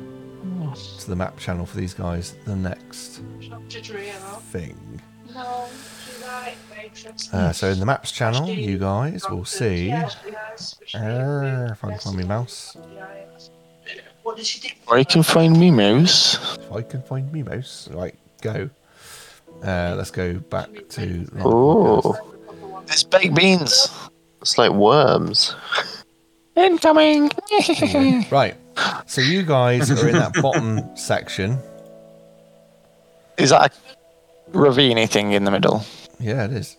to 0.75 1.09
the 1.11 1.17
map 1.17 1.39
channel 1.39 1.67
for 1.67 1.77
these 1.77 1.95
guys 1.95 2.35
the 2.45 2.57
next 2.57 3.21
thing. 4.51 5.01
Uh, 7.33 7.53
so 7.53 7.69
in 7.69 7.79
the 7.81 7.87
maps 7.87 8.11
channel, 8.13 8.49
you 8.49 8.79
guys 8.79 9.29
will 9.29 9.45
see. 9.45 9.93
Uh, 9.93 10.09
if 11.71 11.85
I 11.85 11.91
can 11.91 11.99
find 11.99 12.17
my 12.17 12.25
mouse, 12.25 12.77
you 14.99 15.05
can 15.05 15.23
find 15.23 15.59
me, 15.59 15.71
mouse. 15.71 16.57
if 16.59 16.73
I 16.73 16.83
can 16.83 17.03
find 17.03 17.33
me 17.33 17.43
mouse, 17.43 17.89
right, 17.93 18.15
go. 18.43 18.71
Uh, 19.63 19.95
let's 19.97 20.11
go 20.11 20.35
back 20.35 20.69
to. 20.91 21.27
Oh, 21.41 22.17
It's 22.89 23.03
baked 23.03 23.35
beans. 23.35 23.89
it's 24.41 24.59
like 24.59 24.73
worms. 24.73 25.55
Incoming. 26.57 27.31
Right, 28.31 28.55
so 29.07 29.21
you 29.21 29.43
guys 29.43 29.91
are 29.91 30.09
in 30.09 30.15
that 30.15 30.35
bottom 30.41 30.97
section. 30.97 31.59
Is 33.37 33.51
that 33.51 33.73
a 33.73 34.59
ravine 34.59 35.07
thing 35.07 35.33
in 35.33 35.45
the 35.45 35.51
middle? 35.51 35.85
Yeah, 36.19 36.45
it 36.47 36.53
is. 36.53 36.77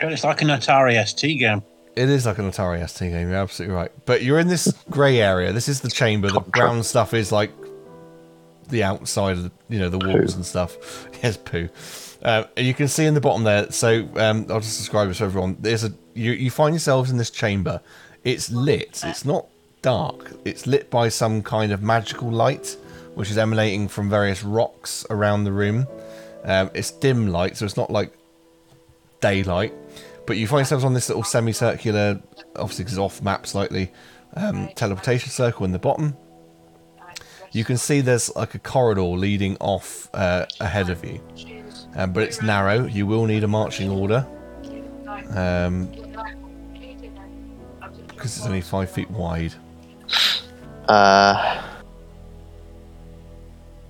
God, 0.00 0.12
It's 0.12 0.24
like 0.24 0.42
an 0.42 0.48
Atari 0.48 1.06
ST 1.06 1.38
game. 1.38 1.62
It 1.94 2.10
is 2.10 2.26
like 2.26 2.38
an 2.38 2.50
Atari 2.50 2.86
ST 2.88 3.10
game. 3.10 3.28
You're 3.30 3.38
absolutely 3.38 3.74
right. 3.76 3.92
But 4.04 4.22
you're 4.22 4.38
in 4.40 4.48
this 4.48 4.72
grey 4.90 5.20
area. 5.22 5.52
This 5.52 5.68
is 5.68 5.80
the 5.80 5.90
chamber. 5.90 6.28
The 6.28 6.40
brown 6.40 6.82
stuff 6.82 7.14
is 7.14 7.30
like 7.32 7.52
the 8.68 8.82
outside 8.82 9.38
of 9.38 9.44
the, 9.44 9.52
you 9.68 9.78
know, 9.78 9.88
the 9.88 9.98
walls 9.98 10.34
and 10.34 10.44
stuff. 10.44 10.76
Yes, 11.22 11.38
poo. 11.38 11.70
Uh, 12.22 12.44
you 12.58 12.74
can 12.74 12.88
see 12.88 13.06
in 13.06 13.14
the 13.14 13.22
bottom 13.22 13.44
there. 13.44 13.70
So 13.72 14.06
um, 14.16 14.46
I'll 14.50 14.60
just 14.60 14.76
describe 14.78 15.08
it 15.08 15.14
to 15.14 15.24
everyone. 15.24 15.56
There's 15.60 15.82
a 15.82 15.92
you, 16.14 16.32
you 16.32 16.50
find 16.50 16.74
yourselves 16.74 17.10
in 17.10 17.16
this 17.16 17.30
chamber. 17.30 17.80
It's 18.26 18.50
lit. 18.50 19.02
It's 19.04 19.24
not 19.24 19.46
dark. 19.82 20.32
It's 20.44 20.66
lit 20.66 20.90
by 20.90 21.08
some 21.10 21.44
kind 21.44 21.70
of 21.70 21.80
magical 21.80 22.28
light, 22.28 22.76
which 23.14 23.30
is 23.30 23.38
emanating 23.38 23.86
from 23.86 24.10
various 24.10 24.42
rocks 24.42 25.06
around 25.10 25.44
the 25.44 25.52
room. 25.52 25.86
Um, 26.42 26.68
it's 26.74 26.90
dim 26.90 27.28
light, 27.28 27.56
so 27.56 27.64
it's 27.64 27.76
not 27.76 27.88
like 27.88 28.12
daylight. 29.20 29.72
But 30.26 30.38
you 30.38 30.48
find 30.48 30.58
yourselves 30.58 30.82
on 30.82 30.92
this 30.92 31.08
little 31.08 31.22
semicircular, 31.22 32.20
obviously 32.56 32.82
because 32.82 32.94
it's 32.94 32.98
off 32.98 33.22
map 33.22 33.46
slightly, 33.46 33.92
um, 34.34 34.70
teleportation 34.74 35.30
circle 35.30 35.64
in 35.64 35.70
the 35.70 35.78
bottom. 35.78 36.16
You 37.52 37.64
can 37.64 37.76
see 37.76 38.00
there's 38.00 38.34
like 38.34 38.56
a 38.56 38.58
corridor 38.58 39.02
leading 39.02 39.56
off 39.58 40.10
uh, 40.12 40.46
ahead 40.58 40.90
of 40.90 41.04
you, 41.04 41.20
um, 41.94 42.12
but 42.12 42.24
it's 42.24 42.42
narrow. 42.42 42.86
You 42.86 43.06
will 43.06 43.26
need 43.26 43.44
a 43.44 43.48
marching 43.48 43.88
order 43.88 44.26
um, 45.30 45.92
because 48.16 48.36
it's 48.36 48.46
only 48.46 48.60
five 48.60 48.90
feet 48.90 49.10
wide. 49.10 49.54
Uh, 50.88 51.62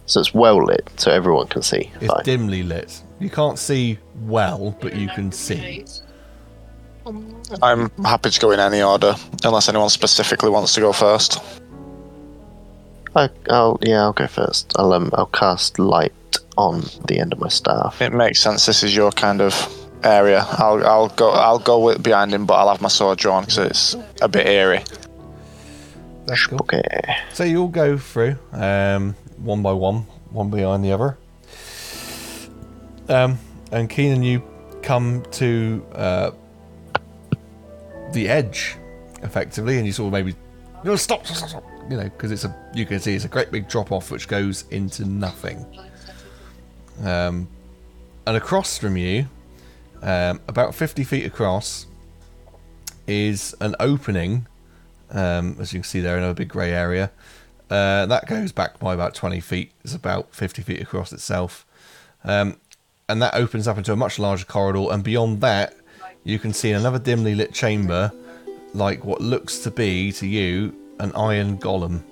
so 0.06 0.20
it's 0.20 0.34
well 0.34 0.64
lit, 0.64 0.88
so 0.96 1.10
everyone 1.10 1.46
can 1.48 1.62
see. 1.62 1.90
It's 2.00 2.12
Fine. 2.12 2.24
dimly 2.24 2.62
lit. 2.62 3.02
You 3.18 3.30
can't 3.30 3.58
see 3.58 3.98
well, 4.22 4.76
but 4.80 4.94
you 4.94 5.08
can 5.08 5.32
see. 5.32 5.84
I'm 7.62 7.90
happy 8.04 8.30
to 8.30 8.40
go 8.40 8.50
in 8.50 8.60
any 8.60 8.82
order, 8.82 9.14
unless 9.44 9.68
anyone 9.68 9.90
specifically 9.90 10.50
wants 10.50 10.74
to 10.74 10.80
go 10.80 10.92
first. 10.92 11.40
I, 13.14 13.30
I'll 13.48 13.78
yeah, 13.82 14.02
I'll 14.02 14.12
go 14.12 14.26
first. 14.26 14.72
I'll 14.76 14.92
um, 14.92 15.10
I'll 15.14 15.26
cast 15.26 15.78
light 15.78 16.12
on 16.58 16.82
the 17.06 17.18
end 17.18 17.32
of 17.32 17.38
my 17.40 17.48
staff. 17.48 18.02
It 18.02 18.12
makes 18.12 18.40
sense. 18.40 18.66
This 18.66 18.82
is 18.82 18.94
your 18.94 19.12
kind 19.12 19.40
of 19.40 19.54
area. 20.02 20.44
I'll 20.48 20.84
I'll 20.86 21.08
go 21.08 21.30
I'll 21.30 21.58
go 21.58 21.78
with 21.78 22.02
behind 22.02 22.32
him, 22.32 22.46
but 22.46 22.54
I'll 22.54 22.68
have 22.68 22.80
my 22.80 22.88
sword 22.88 23.18
drawn 23.18 23.44
because 23.44 23.58
it's 23.58 23.96
a 24.22 24.28
bit 24.28 24.46
eerie. 24.46 24.82
That's 26.26 26.46
cool. 26.46 26.58
Okay. 26.60 27.16
So 27.32 27.44
you 27.44 27.62
all 27.62 27.68
go 27.68 27.96
through, 27.96 28.36
um, 28.52 29.14
one 29.36 29.62
by 29.62 29.72
one, 29.72 30.06
one 30.30 30.50
behind 30.50 30.84
the 30.84 30.92
other. 30.92 31.16
Um, 33.08 33.38
and 33.70 33.88
Keenan, 33.88 34.24
you 34.24 34.42
come 34.82 35.24
to 35.32 35.86
uh, 35.92 36.30
the 38.12 38.28
edge, 38.28 38.76
effectively, 39.22 39.76
and 39.76 39.86
you 39.86 39.92
sort 39.92 40.08
of 40.08 40.12
maybe, 40.12 40.34
no, 40.82 40.96
stop, 40.96 41.24
stop, 41.26 41.36
stop, 41.36 41.48
stop, 41.48 41.64
you 41.88 41.96
know, 41.96 42.04
because 42.04 42.32
it's 42.32 42.44
a, 42.44 42.70
you 42.74 42.86
can 42.86 42.98
see 42.98 43.14
it's 43.14 43.24
a 43.24 43.28
great 43.28 43.52
big 43.52 43.68
drop 43.68 43.92
off 43.92 44.10
which 44.10 44.26
goes 44.26 44.64
into 44.70 45.04
nothing. 45.04 45.64
Um, 47.04 47.46
and 48.26 48.36
across 48.36 48.78
from 48.78 48.96
you, 48.96 49.28
um, 50.06 50.40
about 50.48 50.74
50 50.74 51.04
feet 51.04 51.26
across, 51.26 51.86
is 53.06 53.54
an 53.60 53.76
opening 53.78 54.46
um, 55.10 55.56
as 55.60 55.72
you 55.72 55.80
can 55.80 55.84
see 55.84 56.00
there 56.00 56.18
in 56.18 56.24
a 56.24 56.34
big 56.34 56.48
grey 56.48 56.72
area. 56.72 57.10
Uh, 57.70 58.06
that 58.06 58.26
goes 58.26 58.52
back 58.52 58.78
by 58.78 58.94
about 58.94 59.14
20 59.14 59.40
feet. 59.40 59.72
It's 59.84 59.94
about 59.94 60.34
50 60.34 60.62
feet 60.62 60.80
across 60.80 61.12
itself. 61.12 61.66
Um, 62.24 62.58
and 63.08 63.20
that 63.22 63.34
opens 63.34 63.68
up 63.68 63.78
into 63.78 63.92
a 63.92 63.96
much 63.96 64.18
larger 64.18 64.44
corridor. 64.44 64.92
And 64.92 65.02
beyond 65.02 65.40
that, 65.40 65.74
you 66.24 66.38
can 66.38 66.52
see 66.52 66.72
another 66.72 66.98
dimly 66.98 67.34
lit 67.34 67.52
chamber, 67.52 68.12
like 68.72 69.04
what 69.04 69.20
looks 69.20 69.58
to 69.60 69.70
be, 69.70 70.12
to 70.12 70.26
you, 70.26 70.74
an 70.98 71.12
iron 71.14 71.58
golem. 71.58 72.02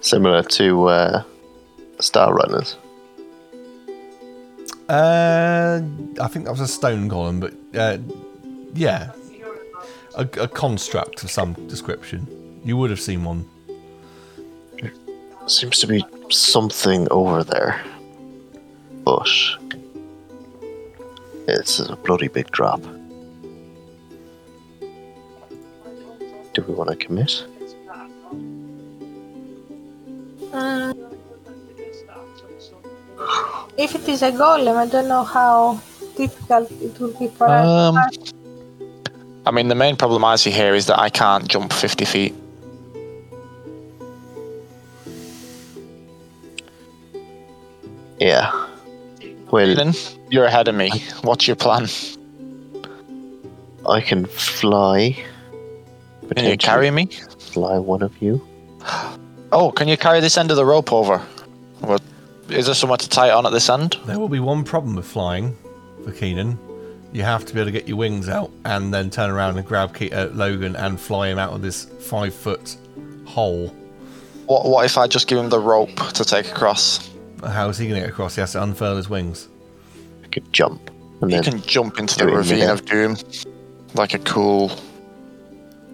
Similar 0.00 0.42
to 0.42 0.86
uh, 0.86 1.22
Star 1.98 2.34
Runners. 2.34 2.76
Uh, 4.88 5.80
I 6.20 6.28
think 6.28 6.44
that 6.44 6.50
was 6.50 6.60
a 6.60 6.68
stone 6.68 7.08
golem, 7.08 7.40
but 7.40 7.54
uh, 7.78 7.98
yeah, 8.74 9.12
a, 10.14 10.22
a 10.40 10.48
construct 10.48 11.22
of 11.24 11.30
some 11.30 11.54
description. 11.68 12.60
You 12.64 12.76
would 12.76 12.90
have 12.90 13.00
seen 13.00 13.24
one. 13.24 13.48
Seems 15.46 15.78
to 15.80 15.86
be 15.86 16.04
something 16.30 17.06
over 17.10 17.44
there. 17.44 17.82
But 19.04 19.28
it's 21.46 21.78
a 21.78 21.96
bloody 21.96 22.28
big 22.28 22.50
drop. 22.50 22.82
Do 26.54 26.62
we 26.62 26.74
want 26.74 26.90
to 26.90 26.96
commit? 26.96 27.44
Is 34.14 34.22
a 34.22 34.30
golem, 34.30 34.76
I 34.76 34.86
don't 34.86 35.08
know 35.08 35.24
how 35.24 35.80
difficult 36.16 36.70
it 36.70 36.98
will 37.00 37.12
be 37.18 37.26
for 37.28 37.48
Um, 37.48 37.96
us. 37.96 38.32
I 39.44 39.50
mean, 39.50 39.68
the 39.68 39.74
main 39.74 39.96
problem 39.96 40.24
I 40.24 40.36
see 40.36 40.52
here 40.52 40.74
is 40.74 40.86
that 40.86 40.98
I 40.98 41.10
can't 41.10 41.48
jump 41.48 41.72
50 41.72 42.04
feet. 42.04 42.34
Yeah. 48.20 48.50
Well, 49.50 49.66
Aiden, 49.66 49.92
you're 50.30 50.44
ahead 50.46 50.68
of 50.68 50.74
me. 50.74 50.90
What's 51.22 51.46
your 51.46 51.56
plan? 51.56 51.88
I 53.88 54.00
can 54.00 54.26
fly. 54.26 55.16
Can 56.36 56.44
you 56.46 56.56
carry 56.56 56.90
me? 56.90 57.06
Fly 57.38 57.78
one 57.78 58.02
of 58.02 58.12
you. 58.22 58.40
Oh, 59.52 59.70
can 59.70 59.88
you 59.88 59.96
carry 59.96 60.20
this 60.20 60.38
end 60.38 60.50
of 60.50 60.56
the 60.56 60.64
rope 60.64 60.92
over? 60.92 61.20
What, 62.46 62.56
is 62.56 62.66
there 62.66 62.74
somewhere 62.74 62.98
to 62.98 63.08
tie 63.08 63.28
it 63.28 63.32
on 63.32 63.46
at 63.46 63.52
this 63.52 63.68
end? 63.68 63.98
There 64.06 64.18
will 64.18 64.28
be 64.28 64.40
one 64.40 64.64
problem 64.64 64.96
with 64.96 65.06
flying 65.06 65.56
for 66.04 66.12
Keenan. 66.12 66.58
You 67.12 67.22
have 67.22 67.44
to 67.46 67.54
be 67.54 67.60
able 67.60 67.66
to 67.70 67.72
get 67.72 67.86
your 67.86 67.96
wings 67.96 68.28
out 68.28 68.50
and 68.64 68.92
then 68.92 69.08
turn 69.08 69.30
around 69.30 69.56
and 69.56 69.66
grab 69.66 69.94
Ke- 69.94 70.12
uh, 70.12 70.28
Logan 70.32 70.74
and 70.76 71.00
fly 71.00 71.28
him 71.28 71.38
out 71.38 71.52
of 71.52 71.62
this 71.62 71.84
five 71.84 72.34
foot 72.34 72.76
hole. 73.24 73.68
What, 74.46 74.66
what 74.66 74.84
if 74.84 74.98
I 74.98 75.06
just 75.06 75.28
give 75.28 75.38
him 75.38 75.48
the 75.48 75.60
rope 75.60 75.94
to 76.12 76.24
take 76.24 76.48
across? 76.50 77.10
How 77.46 77.68
is 77.68 77.78
he 77.78 77.86
going 77.86 78.00
to 78.00 78.06
get 78.06 78.10
across? 78.10 78.34
He 78.34 78.40
has 78.40 78.52
to 78.52 78.62
unfurl 78.62 78.96
his 78.96 79.08
wings. 79.08 79.48
I 80.24 80.26
could 80.28 80.52
jump. 80.52 80.90
And 81.22 81.30
You 81.30 81.40
then 81.40 81.44
can 81.60 81.62
jump 81.62 81.98
into 81.98 82.16
the 82.18 82.24
do 82.24 82.30
in 82.30 82.36
ravine 82.36 82.68
of 82.68 82.84
doom 82.84 83.16
like 83.94 84.14
a 84.14 84.18
cool. 84.18 84.72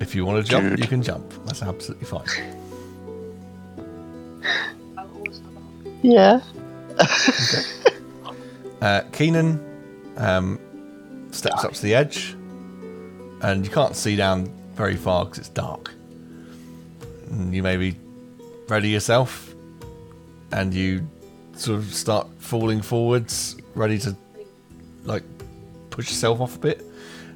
If 0.00 0.14
you 0.14 0.24
want 0.24 0.44
to 0.44 0.50
jump, 0.50 0.70
Dude. 0.70 0.78
you 0.80 0.86
can 0.86 1.02
jump. 1.02 1.32
That's 1.44 1.62
absolutely 1.62 2.06
fine. 2.06 2.26
Yeah. 6.02 6.40
Uh, 8.80 9.02
Keenan 9.12 9.60
um, 10.16 10.58
steps 11.32 11.64
up 11.64 11.74
to 11.74 11.82
the 11.82 11.94
edge, 11.94 12.34
and 13.42 13.62
you 13.62 13.70
can't 13.70 13.94
see 13.94 14.16
down 14.16 14.50
very 14.72 14.96
far 14.96 15.26
because 15.26 15.38
it's 15.40 15.48
dark. 15.50 15.92
And 17.28 17.54
you 17.54 17.62
maybe 17.62 17.96
ready 18.68 18.88
yourself, 18.88 19.54
and 20.52 20.72
you 20.72 21.06
sort 21.56 21.78
of 21.78 21.92
start 21.92 22.26
falling 22.38 22.80
forwards, 22.80 23.58
ready 23.74 23.98
to 23.98 24.16
like 25.04 25.24
push 25.90 26.08
yourself 26.08 26.40
off 26.40 26.56
a 26.56 26.60
bit. 26.60 26.82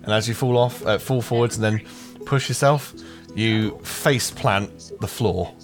And 0.02 0.14
as 0.14 0.26
you 0.26 0.34
fall 0.34 0.56
off, 0.56 0.82
uh, 0.86 0.96
fall 0.96 1.20
forwards, 1.20 1.56
and 1.56 1.64
then 1.64 1.86
push 2.24 2.48
yourself, 2.48 2.94
you 3.34 3.78
face 3.80 4.30
plant 4.30 4.92
the 5.02 5.08
floor. 5.08 5.54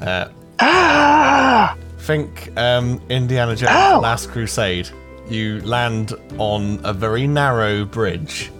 Uh, 0.00 1.74
think 1.98 2.50
um, 2.56 3.00
Indiana 3.08 3.56
Jones: 3.56 3.72
The 3.72 3.98
Last 3.98 4.30
Crusade. 4.30 4.88
You 5.28 5.60
land 5.62 6.12
on 6.38 6.78
a 6.84 6.92
very 6.92 7.26
narrow 7.26 7.84
bridge, 7.84 8.52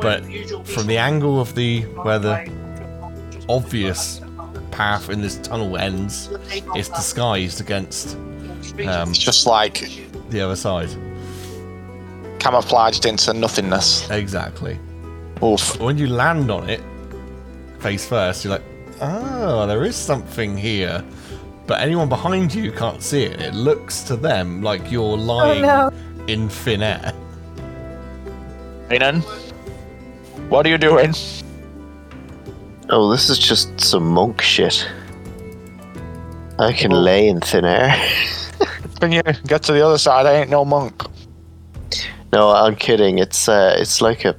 but 0.00 0.24
from 0.66 0.86
the 0.86 0.96
angle 0.96 1.38
of 1.40 1.54
the 1.54 1.82
where 1.82 2.18
the 2.18 2.50
obvious 3.50 4.22
path 4.70 5.10
in 5.10 5.20
this 5.20 5.36
tunnel 5.38 5.76
ends, 5.76 6.30
it's 6.74 6.88
disguised 6.88 7.60
against 7.60 8.16
um, 8.16 9.10
It's 9.10 9.18
just 9.18 9.46
like 9.46 9.90
the 10.30 10.40
other 10.40 10.56
side. 10.56 10.88
camouflaged 12.38 13.04
into 13.06 13.32
nothingness. 13.34 14.08
Exactly. 14.10 14.78
Oof. 15.42 15.78
When 15.80 15.98
you 15.98 16.06
land 16.06 16.50
on 16.50 16.68
it, 16.70 16.80
face 17.78 18.06
first, 18.06 18.44
you're 18.44 18.52
like, 18.54 18.64
oh, 19.04 19.66
there 19.66 19.84
is 19.84 19.96
something 19.96 20.56
here. 20.56 21.04
But 21.66 21.80
anyone 21.80 22.08
behind 22.08 22.54
you 22.54 22.72
can't 22.72 23.02
see 23.02 23.22
it. 23.24 23.40
It 23.40 23.54
looks 23.54 24.02
to 24.04 24.16
them 24.16 24.62
like 24.62 24.90
you're 24.90 25.02
Oh 25.02 25.14
lying 25.14 25.62
no. 25.62 25.90
in 26.26 26.48
thin 26.48 26.82
air. 26.82 27.12
Aiden, 28.88 29.22
what 30.50 30.66
are 30.66 30.68
you 30.68 30.78
doing? 30.78 31.14
Oh, 32.90 33.10
this 33.10 33.30
is 33.30 33.38
just 33.38 33.80
some 33.80 34.06
monk 34.06 34.42
shit. 34.42 34.86
I 36.58 36.72
can 36.72 36.92
Oh. 36.92 37.00
lay 37.00 37.28
in 37.28 37.40
thin 37.40 37.64
air. 37.64 37.94
Can 39.00 39.10
you 39.12 39.22
get 39.46 39.62
to 39.64 39.72
the 39.72 39.84
other 39.84 39.98
side? 39.98 40.24
I 40.24 40.34
ain't 40.40 40.50
no 40.50 40.64
monk. 40.64 41.02
no, 42.32 42.50
I'm 42.50 42.76
kidding. 42.76 43.18
It's 43.18 43.48
uh, 43.48 43.76
it's 43.78 44.00
like 44.00 44.24
a 44.24 44.36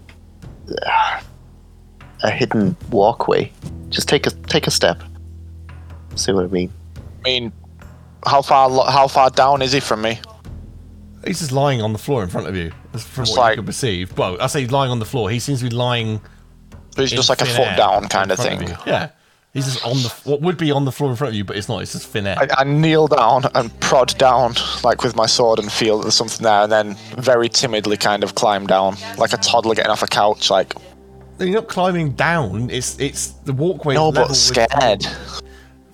a 2.24 2.30
hidden 2.32 2.76
walkway. 2.90 3.52
Just 3.90 4.08
take 4.10 4.26
a 4.28 4.32
take 4.32 4.68
a 4.68 4.72
step. 4.72 5.02
See 6.16 6.32
what 6.32 6.46
I 6.46 6.48
mean? 6.48 6.72
I 6.98 7.24
mean, 7.24 7.52
how 8.26 8.42
far 8.42 8.70
lo- 8.70 8.86
how 8.86 9.08
far 9.08 9.30
down 9.30 9.62
is 9.62 9.72
he 9.72 9.80
from 9.80 10.02
me? 10.02 10.20
He's 11.26 11.40
just 11.40 11.52
lying 11.52 11.82
on 11.82 11.92
the 11.92 12.00
floor 12.00 12.22
in 12.24 12.30
front 12.30 12.48
of 12.48 12.56
you, 12.56 12.72
as 12.94 13.04
from 13.04 13.24
It's 13.24 13.32
what 13.32 13.40
like- 13.40 13.52
you 13.54 13.58
can 13.58 13.66
perceive. 13.66 14.18
Well, 14.18 14.38
I 14.40 14.48
say 14.48 14.62
he's 14.62 14.72
lying 14.72 14.92
on 14.92 15.00
the 15.00 15.06
floor. 15.06 15.30
He 15.30 15.40
seems 15.40 15.60
to 15.60 15.70
be 15.70 15.76
lying. 15.76 16.22
He's 16.96 17.12
in 17.12 17.18
just 17.18 17.30
like 17.30 17.42
a 17.42 17.46
thin 17.46 17.56
foot 17.56 17.68
air 17.68 17.78
down 17.78 18.04
in 18.04 18.10
kind 18.10 18.32
of 18.32 18.38
front 18.40 18.60
thing. 18.60 18.70
you. 18.70 18.76
Yeah, 18.86 19.10
he's 19.54 19.66
just 19.66 19.84
on 19.86 19.94
the 19.98 20.14
what 20.24 20.42
would 20.42 20.58
be 20.58 20.72
on 20.72 20.86
the 20.86 20.92
floor 20.92 21.10
in 21.10 21.16
front 21.18 21.30
of 21.34 21.36
you, 21.36 21.44
but 21.44 21.58
it's 21.58 21.68
not. 21.68 21.82
It's 21.82 21.92
just 21.94 22.08
thin 22.08 22.28
air. 22.28 22.38
I, 22.40 22.48
I 22.60 22.64
kneel 22.64 23.08
down 23.08 23.44
and 23.56 23.78
prod 23.82 24.18
down, 24.18 24.54
like 24.84 25.04
with 25.04 25.16
my 25.16 25.26
sword, 25.26 25.60
and 25.60 25.70
feel 25.72 25.98
that 25.98 26.04
there's 26.04 26.16
something 26.16 26.44
there, 26.44 26.62
and 26.62 26.72
then 26.72 26.96
very 27.18 27.50
timidly 27.50 27.98
kind 27.98 28.24
of 28.24 28.36
climb 28.36 28.66
down, 28.68 28.96
like 29.18 29.34
a 29.34 29.38
toddler 29.38 29.76
getting 29.76 29.92
off 29.92 30.04
a 30.04 30.08
couch. 30.08 30.50
Like, 30.50 30.74
You're 31.40 31.50
not 31.50 31.68
climbing 31.68 32.12
down. 32.14 32.70
It's 32.70 32.98
it's 33.00 33.28
the 33.44 33.54
walkway. 33.54 33.96
no, 33.96 34.12
but 34.12 34.34
scared. 34.34 35.06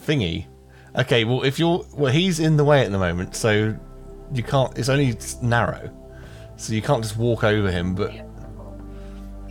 thingy. 0.06 0.46
Okay, 0.96 1.24
well 1.24 1.44
if 1.44 1.58
you're 1.58 1.86
well, 1.94 2.12
he's 2.12 2.40
in 2.40 2.58
the 2.58 2.64
way 2.64 2.84
at 2.86 2.92
the 2.92 3.00
moment, 3.00 3.36
so 3.36 3.76
you 4.34 4.44
can't. 4.44 4.78
It's 4.78 4.90
only 4.90 5.18
narrow, 5.42 5.90
so 6.58 6.74
you 6.74 6.82
can't 6.82 7.02
just 7.04 7.18
walk 7.18 7.44
over 7.44 7.72
him. 7.72 7.96
But 7.96 8.12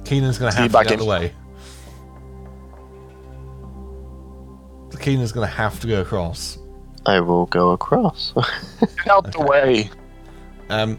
Keenan's 0.05 0.39
going 0.39 0.53
to 0.53 0.59
have 0.59 0.71
to 0.71 0.79
Teabag 0.79 0.83
get 0.85 0.93
out 0.93 0.93
him. 0.93 0.99
the 1.01 1.05
way. 1.07 1.35
So 4.91 4.99
Keenan's 4.99 5.33
going 5.33 5.49
to 5.49 5.55
have 5.55 5.81
to 5.81 5.87
go 5.87 6.01
across. 6.01 6.59
I 7.07 7.21
will 7.21 7.47
go 7.47 7.71
across. 7.71 8.33
Get 8.81 9.09
out 9.11 9.33
the 9.33 9.41
way. 9.41 9.91
Um, 10.69 10.99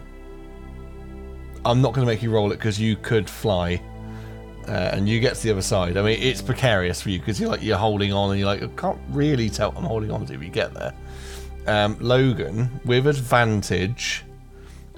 I'm 1.63 1.81
not 1.81 1.93
going 1.93 2.05
to 2.05 2.11
make 2.11 2.23
you 2.23 2.31
roll 2.31 2.51
it 2.51 2.57
because 2.57 2.79
you 2.79 2.95
could 2.95 3.29
fly. 3.29 3.81
Uh, 4.71 4.91
and 4.93 5.09
you 5.09 5.19
get 5.19 5.35
to 5.35 5.43
the 5.43 5.51
other 5.51 5.61
side. 5.61 5.97
I 5.97 6.01
mean, 6.01 6.17
it's 6.21 6.41
precarious 6.41 7.01
for 7.01 7.09
you 7.09 7.19
because 7.19 7.41
you're 7.41 7.49
like 7.49 7.61
you're 7.61 7.77
holding 7.77 8.13
on, 8.13 8.31
and 8.31 8.39
you're 8.39 8.47
like, 8.47 8.63
I 8.63 8.67
can't 8.67 8.99
really 9.09 9.49
tell 9.49 9.71
what 9.71 9.79
I'm 9.79 9.83
holding 9.83 10.11
on 10.11 10.25
to 10.27 10.33
if 10.33 10.41
you 10.41 10.49
get 10.49 10.73
there. 10.73 10.93
Um, 11.67 11.97
Logan, 11.99 12.79
with 12.85 13.05
advantage, 13.05 14.23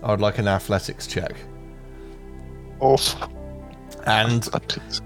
I'd 0.04 0.22
like 0.22 0.38
an 0.38 0.48
athletics 0.48 1.08
check, 1.08 1.36
Oof. 2.84 3.16
and 4.06 4.48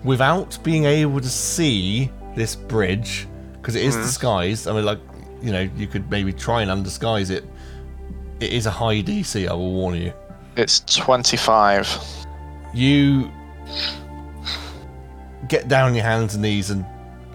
without 0.04 0.62
being 0.66 0.84
able 0.84 1.22
to 1.22 1.30
see 1.30 2.12
this 2.36 2.54
bridge 2.54 3.26
because 3.54 3.76
it 3.76 3.86
is 3.86 3.96
disguised. 3.96 4.68
I 4.68 4.74
mean, 4.74 4.84
like 4.84 5.00
you 5.42 5.54
know, 5.54 5.70
you 5.78 5.88
could 5.88 6.12
maybe 6.12 6.34
try 6.34 6.62
and 6.62 6.70
undisguise 6.70 7.30
it. 7.30 7.46
It 8.42 8.52
is 8.52 8.66
a 8.66 8.72
high 8.72 9.02
DC. 9.02 9.48
I 9.48 9.54
will 9.54 9.72
warn 9.72 9.96
you. 9.96 10.12
It's 10.58 10.82
25. 10.82 11.88
you 12.74 13.32
get 15.48 15.68
down 15.68 15.90
on 15.90 15.96
your 15.96 16.04
hands 16.04 16.34
and 16.34 16.44
knees 16.44 16.70
and 16.70 16.86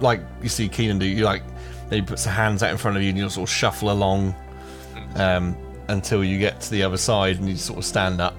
like 0.00 0.20
you 0.42 0.48
see 0.48 0.68
Keenan 0.68 0.98
do 0.98 1.06
you 1.06 1.24
like 1.24 1.42
he 1.90 2.02
puts 2.02 2.24
the 2.24 2.30
hands 2.30 2.62
out 2.62 2.70
in 2.70 2.76
front 2.76 2.96
of 2.96 3.02
you 3.02 3.10
and 3.10 3.18
you 3.18 3.28
sort 3.28 3.48
of 3.48 3.54
shuffle 3.54 3.90
along 3.90 4.34
um, 5.16 5.56
until 5.88 6.24
you 6.24 6.38
get 6.38 6.60
to 6.62 6.70
the 6.70 6.82
other 6.82 6.96
side 6.96 7.38
and 7.38 7.48
you 7.48 7.56
sort 7.56 7.78
of 7.78 7.84
stand 7.84 8.20
up 8.20 8.36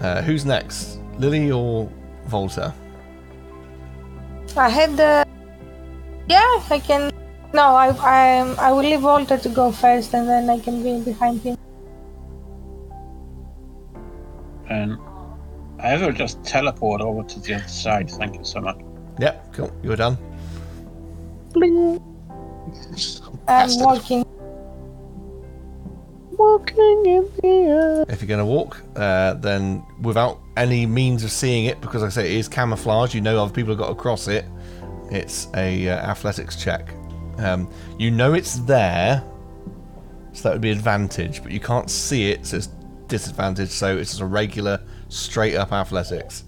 uh, 0.00 0.22
who's 0.22 0.44
next 0.44 0.98
Lily 1.18 1.50
or 1.50 1.90
Volta 2.26 2.74
I 4.56 4.68
had 4.68 4.96
the. 4.96 5.26
Yeah, 6.28 6.62
I 6.70 6.78
can. 6.78 7.12
No, 7.52 7.62
I 7.62 7.88
I 7.88 8.54
I 8.58 8.72
will 8.72 8.82
leave 8.82 9.00
Volta 9.00 9.38
to 9.38 9.48
go 9.48 9.70
first, 9.70 10.14
and 10.14 10.28
then 10.28 10.50
I 10.50 10.58
can 10.58 10.82
be 10.82 11.00
behind 11.00 11.40
him. 11.42 11.56
And 14.68 14.98
I 15.82 15.96
will 15.96 16.12
just 16.12 16.42
teleport 16.44 17.00
over 17.00 17.22
to 17.22 17.40
the 17.40 17.54
other 17.54 17.68
side. 17.68 18.10
Thank 18.10 18.36
you 18.36 18.44
so 18.44 18.60
much. 18.60 18.78
yep 19.18 19.52
cool 19.52 19.70
you're 19.82 19.96
done 19.96 20.16
I'm 23.48 23.70
walking. 23.80 24.24
Walking 26.30 27.06
in 27.06 27.30
the 27.42 27.48
air. 27.48 28.04
if 28.08 28.22
you're 28.22 28.28
going 28.28 28.38
to 28.38 28.44
walk 28.46 28.82
uh, 28.96 29.34
then 29.34 29.84
without 30.00 30.40
any 30.56 30.86
means 30.86 31.24
of 31.24 31.30
seeing 31.30 31.66
it 31.66 31.80
because 31.80 32.02
like 32.02 32.12
I 32.12 32.14
say 32.14 32.34
it 32.34 32.38
is 32.38 32.48
camouflage 32.48 33.14
you 33.14 33.20
know 33.20 33.42
other 33.42 33.52
people 33.52 33.72
have 33.72 33.78
got 33.78 33.90
across 33.90 34.28
it 34.28 34.46
it's 35.10 35.48
a 35.54 35.88
uh, 35.88 35.96
athletics 35.96 36.56
check 36.56 36.94
um, 37.38 37.68
you 37.98 38.10
know 38.10 38.32
it's 38.32 38.56
there 38.60 39.22
so 40.32 40.44
that 40.44 40.52
would 40.52 40.62
be 40.62 40.70
advantage 40.70 41.42
but 41.42 41.52
you 41.52 41.60
can't 41.60 41.90
see 41.90 42.30
it 42.30 42.46
so 42.46 42.56
it's 42.58 42.68
disadvantage 43.08 43.68
so 43.70 43.96
it's 43.98 44.10
just 44.10 44.22
a 44.22 44.26
regular 44.26 44.80
straight 45.10 45.56
up 45.56 45.72
athletics 45.72 46.44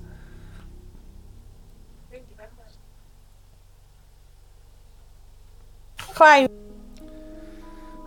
Five. 6.12 6.50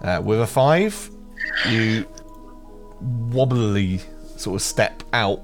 Uh, 0.02 0.22
with 0.24 0.40
a 0.40 0.46
five, 0.46 1.10
you 1.68 2.06
wobbly 3.02 4.00
sort 4.38 4.56
of 4.56 4.62
step 4.62 5.04
out, 5.12 5.42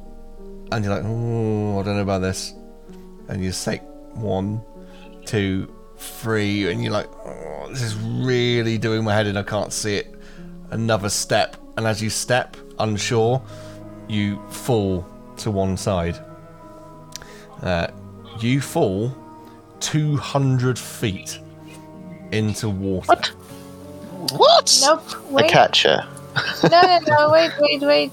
and 0.72 0.86
you're 0.86 0.94
like, 0.94 1.04
oh, 1.04 1.80
I 1.80 1.84
don't 1.84 1.96
know 1.96 2.02
about 2.04 2.22
this. 2.22 2.54
And 3.28 3.44
you 3.44 3.52
take 3.52 3.82
one, 4.14 4.62
two, 5.26 5.74
three, 5.98 6.72
and 6.72 6.84
you're 6.84 6.94
like, 6.94 7.10
oh, 7.26 7.68
this 7.70 7.82
is 7.82 7.96
really 7.96 8.78
doing 8.78 9.04
my 9.04 9.16
head 9.16 9.26
in. 9.26 9.38
I 9.38 9.44
can't 9.44 9.74
see 9.74 9.96
it. 9.96 10.16
Another 10.70 11.10
step, 11.10 11.58
and 11.78 11.88
as 11.88 12.02
you 12.02 12.12
step, 12.12 12.56
unsure, 12.78 13.42
you 14.12 14.40
fall 14.50 15.06
to 15.38 15.50
one 15.52 15.78
side. 15.78 16.18
Uh, 17.64 17.88
you 18.40 18.60
fall 18.62 19.16
200 19.80 20.78
feet 20.78 21.40
into 22.32 22.70
water. 22.70 23.08
What? 23.08 23.28
What? 24.38 24.80
Nope. 24.84 25.04
I 25.30 25.32
Wait. 25.32 25.50
catch 25.52 25.84
her. 25.84 26.06
no, 26.72 26.82
no, 26.82 27.00
no. 27.08 27.30
Wait, 27.32 27.52
wait, 27.60 27.82
wait. 27.82 28.12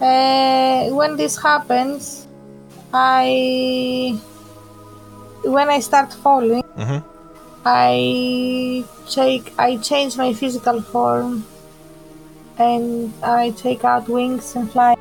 Uh, 0.00 0.88
when 0.94 1.16
this 1.16 1.36
happens, 1.40 2.26
I. 2.94 4.18
When 5.44 5.68
I 5.68 5.80
start 5.80 6.12
falling, 6.12 6.62
Mhm. 6.76 7.02
I 7.64 8.84
take. 9.10 9.52
I 9.58 9.76
change 9.76 10.16
my 10.16 10.32
physical 10.32 10.80
form, 10.82 11.44
and 12.60 13.12
I 13.22 13.50
take 13.50 13.84
out 13.84 14.08
wings 14.08 14.54
and 14.54 14.70
fly. 14.70 14.96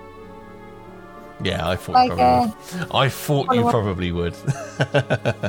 Yeah, 1.41 1.67
I 1.67 1.75
thought 1.77 1.93
Like, 1.93 2.11
uh, 2.11 2.13
you 2.13 2.19
probably 2.51 2.81
would. 2.81 2.95
I 2.95 3.09
thought 3.09 3.55
you 3.55 3.61
probably 3.69 4.11
would. 4.11 4.35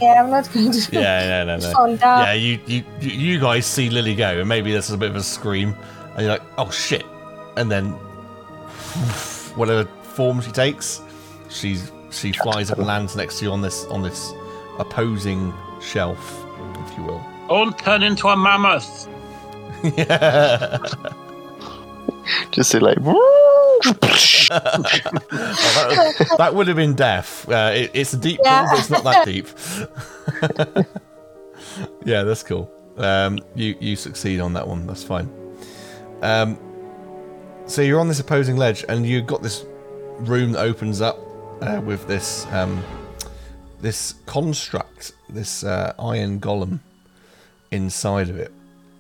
Yeah, 0.01 0.23
I'm 0.23 0.31
not 0.31 0.53
going 0.53 0.71
to. 0.73 0.89
yeah, 0.93 1.45
no, 1.45 1.57
no, 1.57 1.63
no. 1.67 1.73
fall 1.73 1.97
down. 1.97 2.21
Yeah, 2.21 2.33
you, 2.33 2.61
you 2.67 2.85
you 3.01 3.11
you 3.11 3.41
guys 3.41 3.67
see 3.67 3.91
Lily 3.91 4.15
go, 4.15 4.39
and 4.41 4.49
maybe 4.49 4.71
this 4.73 4.89
is 4.89 4.95
a 4.95 4.99
bit 4.99 5.11
of 5.11 5.17
a 5.17 5.23
scream, 5.23 5.75
and 6.15 6.23
you're 6.23 6.31
like, 6.33 6.43
oh 6.59 6.71
shit, 6.71 7.05
and 7.57 7.71
then 7.71 7.91
whatever 9.57 9.85
form 10.03 10.41
she 10.41 10.53
takes, 10.53 11.01
she's 11.49 11.91
she 12.11 12.33
flies 12.33 12.71
up 12.71 12.79
and 12.79 12.87
lands 12.87 13.17
next 13.17 13.39
to 13.39 13.47
you 13.47 13.53
on 13.53 13.61
this 13.61 13.85
on 13.87 14.03
this 14.03 14.33
opposing 14.79 15.53
shelf, 15.81 16.45
if 16.87 16.99
you 16.99 17.05
will. 17.05 17.25
Don't 17.49 17.77
turn 17.79 18.03
into 18.05 18.29
a 18.29 18.37
mammoth. 18.37 19.09
yeah. 19.97 20.79
Just 22.51 22.71
say 22.71 22.79
like. 22.79 22.99
Oh, 23.05 23.81
that, 24.51 26.35
that 26.39 26.55
would 26.55 26.67
have 26.69 26.77
been 26.77 26.95
death. 26.95 27.49
Uh, 27.49 27.73
it, 27.75 27.91
it's 27.95 28.13
a 28.13 28.17
deep 28.19 28.39
Yeah. 28.45 28.61
pool, 28.67 28.71
but 28.73 28.79
it's 28.81 28.91
not 28.91 29.05
that 29.05 29.25
deep. 29.25 29.47
yeah, 32.05 32.23
that's 32.25 32.43
cool. 32.43 32.71
Um, 32.99 33.39
you 33.55 33.75
you 33.81 33.97
succeed 33.97 34.41
on 34.41 34.53
that 34.55 34.67
one. 34.69 34.87
That's 34.87 35.03
fine. 35.05 35.31
Um, 36.23 36.59
so 37.67 37.83
you're 37.83 38.01
on 38.01 38.09
this 38.09 38.21
opposing 38.21 38.57
ledge, 38.57 38.85
and 38.89 39.07
you've 39.07 39.27
got 39.27 39.43
this 39.43 39.65
room 40.19 40.53
that 40.53 40.61
opens 40.61 41.01
up 41.01 41.19
uh, 41.63 41.81
with 41.85 42.07
this 42.07 42.47
um, 42.53 42.83
this 43.81 44.15
construct, 44.27 45.13
this 45.31 45.65
uh, 45.65 45.95
iron 45.99 46.39
golem 46.41 46.81
inside 47.71 48.29
of 48.29 48.37
it. 48.39 48.53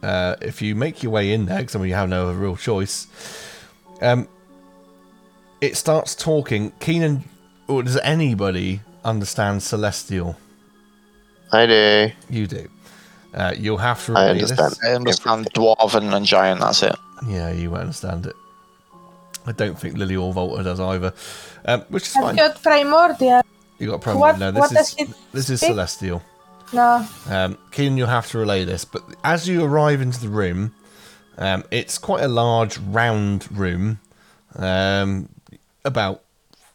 Uh, 0.02 0.36
if 0.40 0.62
you 0.62 0.74
make 0.74 1.02
your 1.02 1.12
way 1.12 1.32
in 1.32 1.46
there, 1.46 1.58
because 1.58 1.76
I 1.76 1.78
mean 1.78 1.88
you 1.88 1.94
have 1.94 2.08
no 2.08 2.32
real 2.32 2.56
choice, 2.56 3.06
um, 4.00 4.28
it 5.60 5.76
starts 5.76 6.14
talking. 6.14 6.72
Keenan, 6.80 7.24
or 7.68 7.82
does 7.82 7.98
anybody 7.98 8.80
understand 9.04 9.62
Celestial? 9.62 10.36
I 11.52 11.66
do. 11.66 12.10
You 12.30 12.46
do. 12.46 12.68
Uh, 13.34 13.54
you'll 13.56 13.78
have 13.78 14.04
to 14.06 14.14
I 14.14 14.28
relay 14.28 14.40
this. 14.40 14.50
understand. 14.52 14.78
I 14.90 14.94
understand 14.96 15.48
dwarven 15.54 16.14
and 16.14 16.24
giant, 16.26 16.60
that's 16.60 16.82
it. 16.82 16.96
Yeah, 17.28 17.50
you 17.52 17.70
won't 17.70 17.82
understand 17.82 18.26
it. 18.26 18.34
I 19.46 19.52
don't 19.52 19.78
think 19.78 19.96
Lily 19.96 20.16
or 20.16 20.32
Volta 20.32 20.62
does 20.62 20.80
either, 20.80 21.12
um, 21.66 21.82
which 21.88 22.04
is 22.08 22.16
I've 22.16 22.22
fine. 22.24 22.36
got 22.36 22.62
primordial. 22.62 23.42
You 23.78 23.86
got 23.88 23.94
a 23.94 23.98
problem? 23.98 24.20
What- 24.20 24.38
no, 24.38 24.52
what 24.52 24.70
this 24.70 24.94
does 24.94 25.08
is 25.08 25.10
it 25.10 25.16
this 25.32 25.50
is? 25.50 25.60
Celestial. 25.60 26.22
No. 26.72 27.06
Um, 27.28 27.59
Keenan, 27.72 27.98
you'll 27.98 28.06
have 28.06 28.28
to 28.30 28.38
relay 28.38 28.64
this, 28.64 28.85
but 28.85 29.02
as 29.24 29.48
you 29.48 29.64
arrive 29.64 30.00
into 30.00 30.20
the 30.20 30.28
room, 30.28 30.74
um, 31.38 31.64
it's 31.70 31.98
quite 31.98 32.22
a 32.22 32.28
large, 32.28 32.78
round 32.78 33.50
room, 33.50 33.98
um, 34.56 35.28
about 35.85 36.22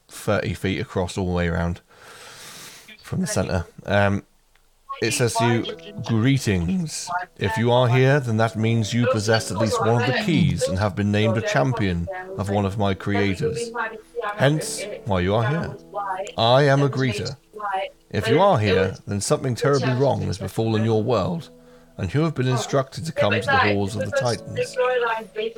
30 0.10 0.54
feet 0.54 0.80
across 0.80 1.18
all 1.18 1.28
the 1.28 1.32
way 1.34 1.48
around 1.48 1.82
from 3.02 3.22
the 3.22 3.28
centre. 3.28 3.66
Um, 3.86 4.24
it 5.02 5.12
says 5.12 5.34
to 5.36 5.46
you, 5.46 5.94
Greetings. 6.06 7.10
If 7.38 7.58
you 7.58 7.72
are 7.72 7.88
here, 7.88 8.20
then 8.20 8.38
that 8.38 8.56
means 8.56 8.94
you 8.94 9.08
possess 9.12 9.52
at 9.52 9.58
least 9.58 9.80
one 9.82 10.02
of 10.02 10.08
the 10.08 10.22
keys 10.24 10.64
and 10.64 10.80
have 10.80 10.96
been 10.96 11.12
named 11.12 11.38
a 11.38 11.42
champion 11.42 12.08
of 12.38 12.50
one 12.50 12.66
of 12.66 12.78
my 12.78 12.94
creators. 12.94 13.72
Hence, 14.38 14.84
why 15.06 15.20
you 15.20 15.36
are 15.36 15.48
here. 15.48 15.76
I 16.38 16.64
am 16.64 16.82
a 16.82 16.90
greeter. 16.90 17.36
If 18.10 18.28
you 18.28 18.40
are 18.40 18.58
here, 18.60 18.96
then 19.08 19.20
something 19.20 19.56
terribly 19.56 19.94
wrong 19.94 20.22
has 20.24 20.38
befallen 20.38 20.86
your 20.86 21.04
world, 21.04 21.50
and 21.98 22.14
you 22.14 22.22
have 22.22 22.36
been 22.36 22.48
instructed 22.48 23.06
to 23.06 23.12
come 23.12 23.34
to 23.34 23.42
the 23.42 23.58
halls 23.58 23.96
of 23.96 24.06
the 24.06 24.12
Titans. 24.12 24.76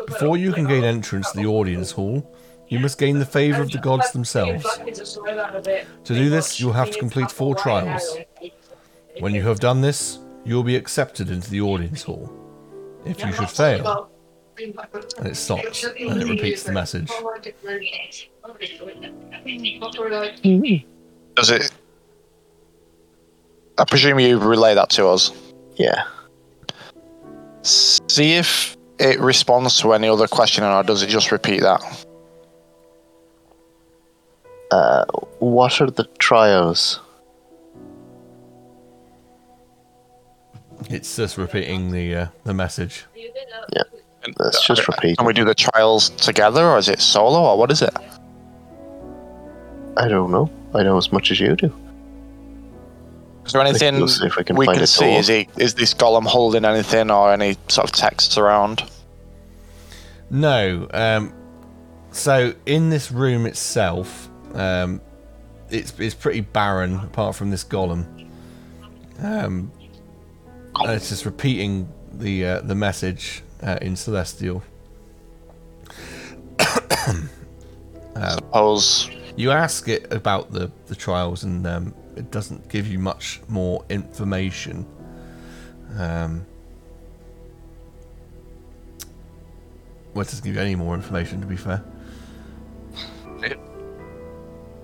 Before 0.07 0.37
you 0.37 0.53
can 0.53 0.65
gain 0.65 0.83
entrance 0.83 1.31
to 1.31 1.37
the 1.37 1.45
audience 1.45 1.91
hall, 1.91 2.33
you 2.69 2.79
must 2.79 2.97
gain 2.97 3.19
the 3.19 3.25
favour 3.25 3.61
of 3.61 3.71
the 3.71 3.77
gods 3.77 4.11
themselves. 4.11 4.65
To 4.77 6.13
do 6.13 6.29
this, 6.29 6.59
you'll 6.59 6.73
have 6.73 6.91
to 6.91 6.99
complete 6.99 7.31
four 7.31 7.55
trials. 7.55 8.17
When 9.19 9.33
you 9.33 9.43
have 9.43 9.59
done 9.59 9.81
this, 9.81 10.19
you 10.45 10.55
will 10.55 10.63
be 10.63 10.75
accepted 10.75 11.29
into 11.29 11.49
the 11.49 11.61
audience 11.61 12.03
hall. 12.03 12.31
If 13.05 13.23
you 13.23 13.31
should 13.33 13.49
fail, 13.49 14.09
and 14.57 15.27
it 15.27 15.35
stops, 15.35 15.83
and 15.83 16.21
it 16.21 16.27
repeats 16.27 16.63
the 16.63 16.71
message. 16.71 17.09
Mm-hmm. 20.43 20.87
Does 21.35 21.49
it? 21.51 21.71
I 23.77 23.85
presume 23.85 24.19
you 24.19 24.37
relay 24.39 24.73
that 24.75 24.89
to 24.91 25.07
us. 25.07 25.31
Yeah. 25.75 26.03
See 27.61 28.33
if 28.33 28.75
it 28.99 29.19
responds 29.19 29.79
to 29.81 29.93
any 29.93 30.07
other 30.07 30.27
question, 30.27 30.63
or 30.63 30.83
does 30.83 31.03
it 31.03 31.07
just 31.07 31.31
repeat 31.31 31.61
that? 31.61 32.05
Uh, 34.71 35.05
what 35.39 35.79
are 35.79 35.91
the 35.91 36.05
trials? 36.19 36.99
It's 40.89 41.15
just 41.15 41.37
repeating 41.37 41.91
the 41.91 42.15
uh, 42.15 42.27
the 42.43 42.53
message. 42.53 43.05
Let's 44.39 44.65
just 44.65 44.87
repeat. 44.87 45.17
Can 45.17 45.25
we 45.25 45.33
do 45.33 45.45
the 45.45 45.55
trials 45.55 46.09
together, 46.09 46.65
or 46.65 46.77
is 46.77 46.89
it 46.89 46.99
solo, 46.99 47.43
or 47.43 47.57
what 47.57 47.71
is 47.71 47.81
it? 47.81 47.95
I 49.95 50.07
don't 50.07 50.31
know. 50.31 50.49
I 50.73 50.83
know 50.83 50.97
as 50.97 51.11
much 51.11 51.31
as 51.31 51.39
you 51.39 51.55
do. 51.55 51.73
Is 53.47 53.53
there 53.53 53.61
anything 53.61 53.99
Let's 54.01 54.19
see 54.19 54.25
if 54.25 54.35
we 54.35 54.43
can 54.43 54.57
we 54.57 54.65
find 54.65 54.77
can 54.77 54.87
see? 54.87 55.15
Is 55.15 55.27
he 55.27 55.47
is 55.57 55.73
this 55.73 55.93
golem 55.93 56.25
holding 56.25 56.65
anything 56.65 57.09
or 57.09 57.31
any 57.31 57.55
sort 57.69 57.89
of 57.89 57.95
texts 57.95 58.37
around? 58.37 58.83
No. 60.29 60.87
Um, 60.93 61.33
so 62.11 62.53
in 62.65 62.89
this 62.89 63.09
room 63.09 63.45
itself, 63.45 64.29
um, 64.53 64.99
it's 65.69 65.97
it's 65.97 66.13
pretty 66.13 66.41
barren 66.41 66.95
apart 66.97 67.35
from 67.35 67.49
this 67.49 67.63
golem. 67.63 68.27
Um, 69.19 69.71
and 70.75 70.91
it's 70.91 71.07
just 71.09 71.25
repeating 71.25 71.87
the 72.11 72.45
uh, 72.45 72.61
the 72.61 72.75
message 72.75 73.43
uh, 73.63 73.77
in 73.81 73.95
celestial. 73.95 74.61
Suppose 78.17 79.09
You 79.37 79.51
ask 79.51 79.87
it 79.87 80.11
about 80.11 80.51
the 80.51 80.69
the 80.87 80.95
trials, 80.95 81.43
and 81.43 81.65
um, 81.65 81.93
it 82.17 82.31
doesn't 82.31 82.67
give 82.69 82.87
you 82.87 82.99
much 82.99 83.41
more 83.47 83.85
information. 83.89 84.85
Um, 85.97 86.45
well, 90.13 90.23
it 90.23 90.25
doesn't 90.25 90.43
give 90.43 90.55
you 90.55 90.61
any 90.61 90.75
more 90.75 90.95
information, 90.95 91.39
to 91.41 91.47
be 91.47 91.55
fair. 91.55 91.83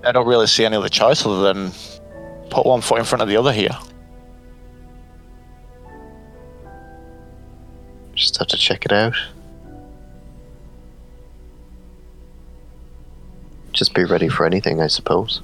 I 0.04 0.12
don't 0.12 0.26
really 0.26 0.46
see 0.46 0.64
any 0.64 0.76
other 0.76 0.88
choice 0.88 1.24
other 1.26 1.42
than 1.52 1.72
put 2.50 2.66
one 2.66 2.80
foot 2.80 2.98
in 2.98 3.04
front 3.04 3.22
of 3.22 3.28
the 3.28 3.36
other 3.36 3.52
here. 3.52 3.76
Just 8.14 8.38
have 8.38 8.48
to 8.48 8.56
check 8.56 8.84
it 8.84 8.92
out. 8.92 9.14
Just 13.72 13.92
be 13.92 14.04
ready 14.04 14.28
for 14.28 14.46
anything, 14.46 14.80
I 14.80 14.86
suppose. 14.86 15.42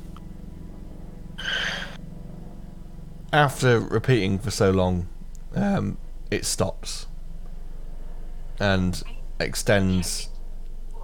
After 3.33 3.81
repeating 3.81 4.39
for 4.39 4.51
so 4.51 4.71
long, 4.71 5.09
um, 5.55 5.99
it 6.31 6.45
stops 6.45 7.07
and 8.59 9.03
extends 9.39 10.29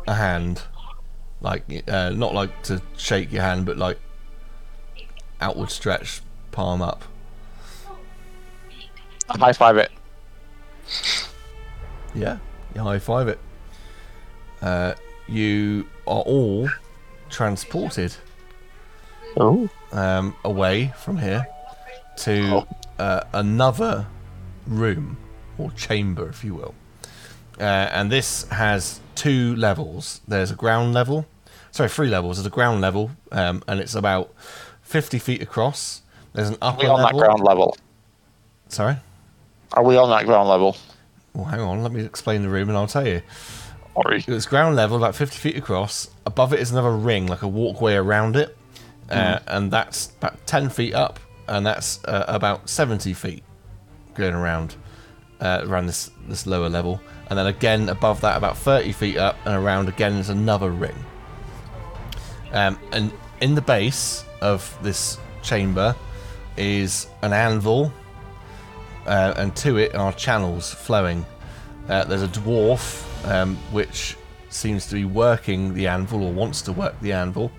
a 0.07 0.14
hand, 0.14 0.62
like 1.41 1.85
uh, 1.89 2.11
not 2.11 2.35
like 2.35 2.62
to 2.64 2.83
shake 2.97 3.33
your 3.33 3.43
hand, 3.43 3.66
but 3.66 3.77
like 3.77 3.99
outward 5.41 5.70
stretch, 5.70 6.22
palm 6.53 6.83
up. 6.83 7.05
High 9.29 9.53
five 9.53 9.77
it. 9.77 9.91
Yeah, 12.14 12.39
you 12.74 12.81
high 12.81 12.99
five 12.99 13.29
it. 13.29 13.41
Uh, 14.62 14.95
you 15.29 15.87
are 16.07 16.22
all 16.22 16.68
transported 17.29 18.14
Oh, 19.37 19.68
um, 19.93 20.35
away 20.45 20.95
from 20.97 21.18
here 21.18 21.47
to 22.19 22.67
uh, 22.99 23.23
another 23.33 24.07
room 24.67 25.17
or 25.59 25.71
chamber, 25.73 26.29
if 26.29 26.45
you 26.45 26.55
will. 26.55 26.75
Uh, 27.59 27.62
and 27.62 28.11
this 28.11 28.47
has 28.51 29.01
two 29.14 29.57
levels. 29.57 30.21
There's 30.29 30.51
a 30.51 30.55
ground 30.55 30.93
level, 30.93 31.27
sorry, 31.71 31.89
three 31.89 32.09
levels. 32.09 32.37
There's 32.37 32.47
a 32.47 32.51
ground 32.51 32.81
level, 32.81 33.11
um, 33.33 33.62
and 33.67 33.81
it's 33.81 33.95
about 33.95 34.33
50 34.83 35.19
feet 35.19 35.43
across. 35.43 36.03
There's 36.33 36.51
an 36.51 36.57
Are 36.61 36.73
upper 36.73 36.83
we 36.83 36.89
on 36.89 37.03
that 37.03 37.12
ground 37.12 37.41
level? 37.41 37.77
Sorry. 38.69 38.97
Are 39.73 39.83
we 39.83 39.97
on 39.97 40.11
that 40.11 40.27
ground 40.27 40.49
level? 40.49 40.77
Well, 41.33 41.47
hang 41.47 41.61
on. 41.61 41.83
Let 41.83 41.93
me 41.93 42.05
explain 42.05 42.43
the 42.43 42.49
room, 42.49 42.69
and 42.69 42.77
I'll 42.77 42.87
tell 42.87 43.07
you. 43.07 43.23
Sorry. 43.95 44.25
It's 44.27 44.47
ground 44.47 44.77
level, 44.77 44.97
about 44.97 45.14
50 45.14 45.39
feet 45.39 45.57
across. 45.57 46.11
Above 46.27 46.53
it 46.53 46.61
is 46.61 46.73
another 46.73 46.93
ring, 46.93 47.27
like 47.27 47.43
a 47.43 47.49
walkway 47.49 47.95
around 47.95 48.37
it. 48.37 48.57
Uh, 49.09 49.39
and 49.47 49.71
that's 49.71 50.12
about 50.19 50.45
10 50.47 50.69
feet 50.69 50.95
up, 50.95 51.21
and 51.49 51.64
that's 51.64 52.03
uh, 52.05 52.24
about 52.28 52.68
70 52.68 53.12
feet 53.14 53.42
going 54.14 54.34
around 54.34 54.76
uh, 55.40 55.62
around 55.64 55.86
this, 55.86 56.11
this 56.28 56.47
lower 56.47 56.68
level. 56.68 57.01
And 57.28 57.38
then 57.38 57.47
again, 57.47 57.88
above 57.88 58.20
that, 58.22 58.36
about 58.36 58.57
30 58.57 58.92
feet 58.92 59.18
up, 59.18 59.36
and 59.44 59.55
around 59.55 59.88
again 59.88 60.14
is 60.14 60.30
another 60.30 60.70
ring. 60.70 60.97
Um, 62.53 62.78
and 62.92 63.12
in 63.40 63.55
the 63.55 63.61
base 63.61 64.24
of 64.40 64.76
this 64.82 65.18
chamber 65.42 65.94
is 66.57 67.09
an 67.22 67.32
anvil, 67.32 67.92
uh, 69.07 69.34
and 69.36 69.55
to 69.57 69.76
it 69.76 69.94
are 69.94 70.12
channels 70.12 70.72
flowing. 70.72 71.24
Uh, 71.88 72.05
there's 72.05 72.22
a 72.22 72.28
dwarf 72.28 73.05
um, 73.28 73.57
which 73.72 74.16
seems 74.49 74.86
to 74.86 74.94
be 74.94 75.05
working 75.05 75.74
the 75.74 75.86
anvil 75.86 76.24
or 76.24 76.32
wants 76.32 76.62
to 76.62 76.72
work 76.72 76.99
the 77.01 77.12
anvil. 77.12 77.53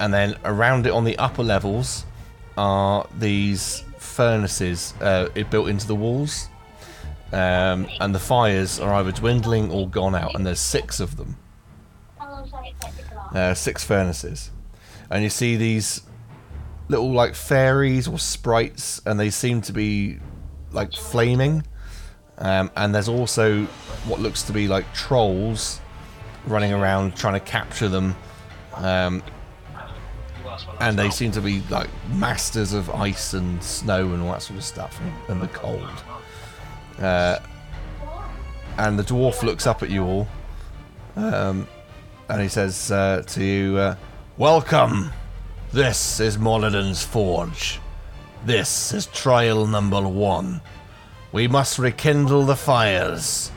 And 0.00 0.12
then 0.12 0.36
around 0.44 0.86
it 0.86 0.90
on 0.90 1.04
the 1.04 1.18
upper 1.18 1.42
levels 1.42 2.04
are 2.58 3.06
these 3.16 3.84
furnaces 3.98 4.92
uh, 5.00 5.28
built 5.50 5.68
into 5.68 5.86
the 5.86 5.94
walls. 5.94 6.48
Um, 7.32 7.88
and 8.00 8.14
the 8.14 8.18
fires 8.18 8.80
are 8.80 8.92
either 8.94 9.12
dwindling 9.12 9.70
or 9.70 9.88
gone 9.88 10.14
out, 10.14 10.34
and 10.34 10.46
there's 10.46 10.60
six 10.60 10.98
of 10.98 11.16
them. 11.16 11.36
Uh, 13.32 13.54
six 13.54 13.84
furnaces. 13.84 14.50
And 15.10 15.22
you 15.22 15.30
see 15.30 15.56
these 15.56 16.02
little 16.88 17.12
like 17.12 17.34
fairies 17.34 18.08
or 18.08 18.18
sprites, 18.18 19.00
and 19.06 19.20
they 19.20 19.30
seem 19.30 19.60
to 19.62 19.72
be 19.72 20.18
like 20.72 20.92
flaming. 20.94 21.64
Um, 22.38 22.70
and 22.76 22.94
there's 22.94 23.08
also 23.08 23.64
what 24.06 24.20
looks 24.20 24.42
to 24.44 24.52
be 24.52 24.66
like 24.66 24.92
trolls 24.94 25.80
running 26.46 26.72
around 26.72 27.14
trying 27.14 27.34
to 27.34 27.40
capture 27.40 27.88
them. 27.88 28.16
Um, 28.74 29.22
and 30.80 30.98
they 30.98 31.10
seem 31.10 31.30
to 31.32 31.40
be 31.40 31.62
like 31.70 31.88
masters 32.12 32.72
of 32.72 32.90
ice 32.90 33.34
and 33.34 33.62
snow 33.62 34.12
and 34.12 34.22
all 34.22 34.32
that 34.32 34.42
sort 34.42 34.58
of 34.58 34.64
stuff 34.64 35.00
and, 35.00 35.12
and 35.28 35.42
the 35.42 35.48
cold. 35.48 35.88
Uh, 36.98 37.38
and 38.78 38.98
the 38.98 39.02
dwarf 39.02 39.42
looks 39.42 39.66
up 39.66 39.82
at 39.82 39.90
you 39.90 40.04
all, 40.04 40.28
um, 41.16 41.66
and 42.28 42.40
he 42.40 42.48
says 42.48 42.90
uh, 42.90 43.22
to 43.26 43.44
you, 43.44 43.76
uh, 43.76 43.96
"Welcome. 44.36 45.10
This 45.72 46.20
is 46.20 46.38
Moradin's 46.38 47.04
forge. 47.04 47.80
This 48.44 48.92
is 48.92 49.06
trial 49.06 49.66
number 49.66 50.00
one. 50.00 50.60
We 51.32 51.46
must 51.48 51.78
rekindle 51.78 52.44
the 52.44 52.56
fires 52.56 53.50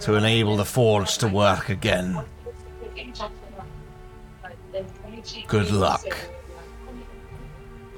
to 0.00 0.14
enable 0.14 0.56
the 0.56 0.64
forge 0.64 1.18
to 1.18 1.28
work 1.28 1.68
again. 1.68 2.24
Good 5.46 5.70
luck." 5.70 6.06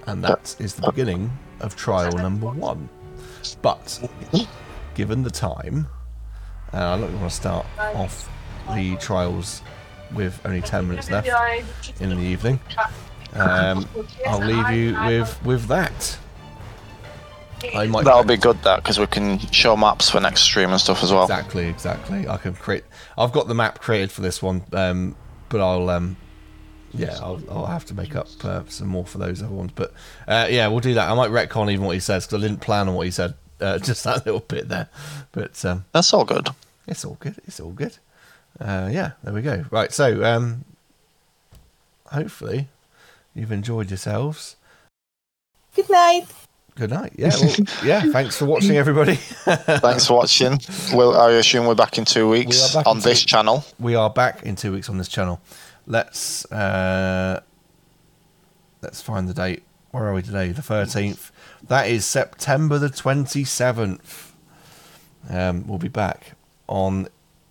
And 0.07 0.23
that 0.25 0.55
is 0.59 0.75
the 0.75 0.91
beginning 0.91 1.31
of 1.61 1.77
trial 1.77 2.13
number 2.13 2.51
one. 2.51 2.89
But 3.63 4.01
given 4.95 5.23
the 5.23 5.31
time, 5.31 5.87
and 6.73 6.83
I 6.83 6.99
don't 6.99 7.13
want 7.21 7.31
to 7.31 7.37
start 7.37 7.67
off 7.79 8.29
the 8.75 8.97
trials 8.97 9.63
with 10.15 10.41
only 10.45 10.61
10 10.61 10.89
minutes 10.89 11.11
left 11.11 11.29
in 12.01 12.11
the 12.11 12.17
evening. 12.17 12.61
Um, 13.35 13.89
I'll 14.27 14.39
leave 14.39 14.71
you 14.71 14.97
with 15.07 15.45
with 15.45 15.67
that. 15.67 16.19
That'll 18.05 18.25
be 18.25 18.37
good, 18.37 18.63
that, 18.63 18.83
because 18.83 18.99
we 19.01 19.07
can 19.07 19.39
show 19.51 19.75
maps 19.77 20.11
for 20.11 20.21
next 20.21 20.43
stream 20.43 20.71
and 20.71 20.81
stuff 20.81 21.03
as 21.03 21.11
well. 21.13 21.25
exactly 21.25 21.67
exactly. 21.67 22.29
I 22.29 22.37
can 22.37 22.55
create. 22.55 22.85
I've 23.17 23.33
got 23.33 23.49
the 23.49 23.55
map 23.55 23.81
created 23.81 24.13
for 24.13 24.21
this 24.21 24.43
one, 24.43 24.63
um, 24.73 25.17
but 25.49 25.61
I'll 25.61 25.89
um, 25.91 26.17
yeah, 26.95 27.19
I'll, 27.21 27.41
I'll 27.51 27.67
have 27.67 27.85
to 27.87 27.95
make 27.95 28.15
up 28.17 28.29
uh, 28.45 28.63
some 28.69 28.89
more 28.89 29.05
for 29.05 29.19
those 29.19 29.43
other 29.43 29.55
ones. 29.55 29.73
But 29.75 29.93
uh, 30.27 30.47
yeah, 30.51 30.69
we'll 30.69 30.81
do 30.81 30.95
that. 30.95 31.09
I 31.11 31.15
might 31.15 31.31
retcon 31.31 31.71
even 31.73 31.85
what 31.85 31.95
he 31.95 32.01
says 32.01 32.27
because 32.27 32.43
I 32.43 32.47
didn't 32.47 32.61
plan 32.61 32.89
on 32.89 32.95
what 32.95 33.07
he 33.07 33.11
said. 33.11 33.35
Uh, 33.61 33.79
just 33.91 34.05
that 34.05 34.25
little 34.27 34.41
bit 34.41 34.69
there, 34.69 34.89
but 35.33 35.65
um, 35.65 35.85
That's 35.93 36.13
all 36.13 36.25
good. 36.25 36.49
It's 36.87 37.05
all 37.05 37.17
good. 37.21 37.37
It's 37.47 37.61
all 37.61 37.71
good. 37.71 37.97
Uh, 38.61 38.89
yeah, 38.93 39.13
there 39.23 39.33
we 39.33 39.43
go. 39.43 39.65
Right, 39.71 39.93
so 39.93 40.25
um, 40.25 40.65
hopefully 42.07 42.69
you've 43.35 43.53
enjoyed 43.53 43.91
yourselves. 43.91 44.57
Good 45.75 45.91
night. 45.91 46.27
Good 46.77 46.91
night. 46.91 47.13
Yeah, 47.17 47.31
well, 47.41 47.55
yeah. 47.85 48.01
Thanks 48.11 48.37
for 48.37 48.47
watching, 48.47 48.77
everybody. 48.77 49.15
Thanks 49.45 50.07
for 50.07 50.15
watching. 50.17 50.59
We'll, 50.93 51.17
I 51.17 51.31
assume 51.33 51.67
we're 51.67 51.77
back 51.77 51.99
in 51.99 52.05
two 52.05 52.29
weeks 52.29 52.75
back 52.75 52.87
on 52.87 52.97
in 52.97 53.03
this 53.03 53.25
channel. 53.25 53.65
we 53.79 53.95
are 53.95 54.11
back 54.11 54.43
in 54.43 54.57
two 54.57 54.73
weeks 54.73 54.89
on 54.89 54.99
this 54.99 55.09
channel. 55.09 55.41
Let's 55.87 56.51
uh, 56.51 57.43
let's 58.83 59.01
find 59.03 59.29
the 59.29 59.35
date. 59.35 59.63
Where 59.91 60.05
are 60.05 60.15
we 60.15 60.23
today? 60.23 60.53
The 60.53 60.63
thirteenth. 60.63 61.31
That 61.63 61.89
is 61.89 62.05
September 62.05 62.79
the 62.79 62.91
twenty 62.91 63.45
seventh. 63.45 64.35
Um, 65.29 65.67
we'll 65.67 65.79
be 65.79 65.89
back 65.89 66.33
on 66.67 67.09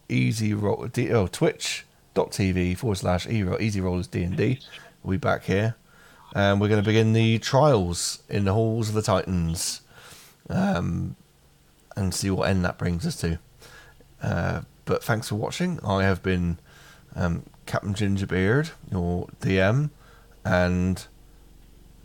Easy 0.09 0.53
Roll. 0.53 0.87
D- 0.87 1.11
oh, 1.11 1.27
Twitch 1.27 1.85
twitch.tv 2.13 2.77
forward 2.77 2.97
slash 2.97 3.27
easy 3.27 3.81
rollers 3.81 4.07
D&D. 4.07 4.59
We'll 5.03 5.11
be 5.11 5.17
back 5.17 5.43
here. 5.43 5.75
And 6.35 6.59
we're 6.59 6.67
going 6.67 6.81
to 6.81 6.85
begin 6.85 7.13
the 7.13 7.39
trials 7.39 8.23
in 8.29 8.45
the 8.45 8.53
halls 8.53 8.89
of 8.89 8.95
the 8.95 9.01
Titans 9.01 9.81
um, 10.49 11.15
and 11.95 12.13
see 12.13 12.29
what 12.31 12.49
end 12.49 12.65
that 12.65 12.77
brings 12.77 13.05
us 13.05 13.15
to. 13.17 13.39
Uh, 14.21 14.61
but 14.85 15.03
thanks 15.03 15.29
for 15.29 15.35
watching. 15.35 15.79
I 15.85 16.03
have 16.03 16.23
been 16.23 16.57
um, 17.15 17.43
Captain 17.65 17.93
Gingerbeard, 17.93 18.71
your 18.91 19.27
DM, 19.41 19.89
and 20.45 21.07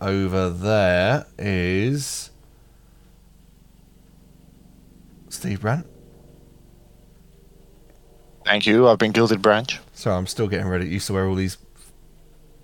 over 0.00 0.50
there 0.50 1.26
is 1.38 2.30
Steve 5.28 5.60
Brandt. 5.60 5.86
Thank 8.44 8.66
you. 8.66 8.88
I've 8.88 8.98
been 8.98 9.12
Gilded 9.12 9.42
Branch. 9.42 9.78
Sorry, 9.92 10.16
I'm 10.16 10.26
still 10.26 10.48
getting 10.48 10.68
ready. 10.68 10.88
Used 10.88 11.06
to 11.08 11.12
where 11.12 11.26
all 11.26 11.34
these 11.34 11.58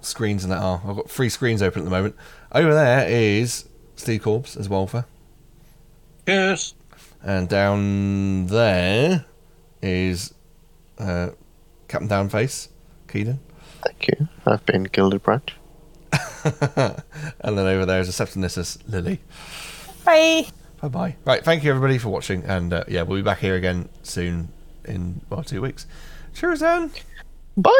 screens 0.00 0.44
and 0.44 0.52
that 0.52 0.62
are. 0.62 0.80
I've 0.86 0.96
got 0.96 1.10
three 1.10 1.28
screens 1.28 1.60
open 1.62 1.82
at 1.82 1.84
the 1.84 1.90
moment. 1.90 2.16
Over 2.52 2.72
there 2.72 3.06
is 3.08 3.68
Steve 3.96 4.22
Corbs 4.22 4.56
as 4.56 4.68
Wolfer. 4.68 5.04
Yes. 6.26 6.74
And 7.22 7.48
down 7.48 8.46
there 8.46 9.26
is 9.82 10.32
uh, 10.98 11.30
Captain 11.88 12.08
Downface, 12.08 12.68
Keaton. 13.14 13.38
Thank 13.84 14.08
you. 14.08 14.28
I've 14.44 14.66
been 14.66 14.84
Gilded 14.84 15.22
Branch. 15.22 15.54
and 16.44 17.58
then 17.58 17.66
over 17.66 17.86
there 17.86 18.00
is 18.00 18.08
Septinissus 18.08 18.78
Lily. 18.88 19.20
Bye. 20.04 20.46
Bye 20.80 20.88
bye. 20.88 21.16
Right, 21.24 21.44
thank 21.44 21.62
you 21.62 21.70
everybody 21.70 21.98
for 21.98 22.08
watching, 22.08 22.42
and 22.42 22.72
uh, 22.72 22.84
yeah, 22.88 23.02
we'll 23.02 23.18
be 23.18 23.22
back 23.22 23.38
here 23.38 23.54
again 23.54 23.88
soon 24.02 24.48
in 24.84 25.20
well 25.30 25.44
two 25.44 25.62
weeks. 25.62 25.86
Cheers, 26.34 26.60
then. 26.60 26.90
Bye. 27.56 27.70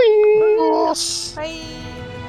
Yes. 0.87 1.35
Bye. 1.35 2.21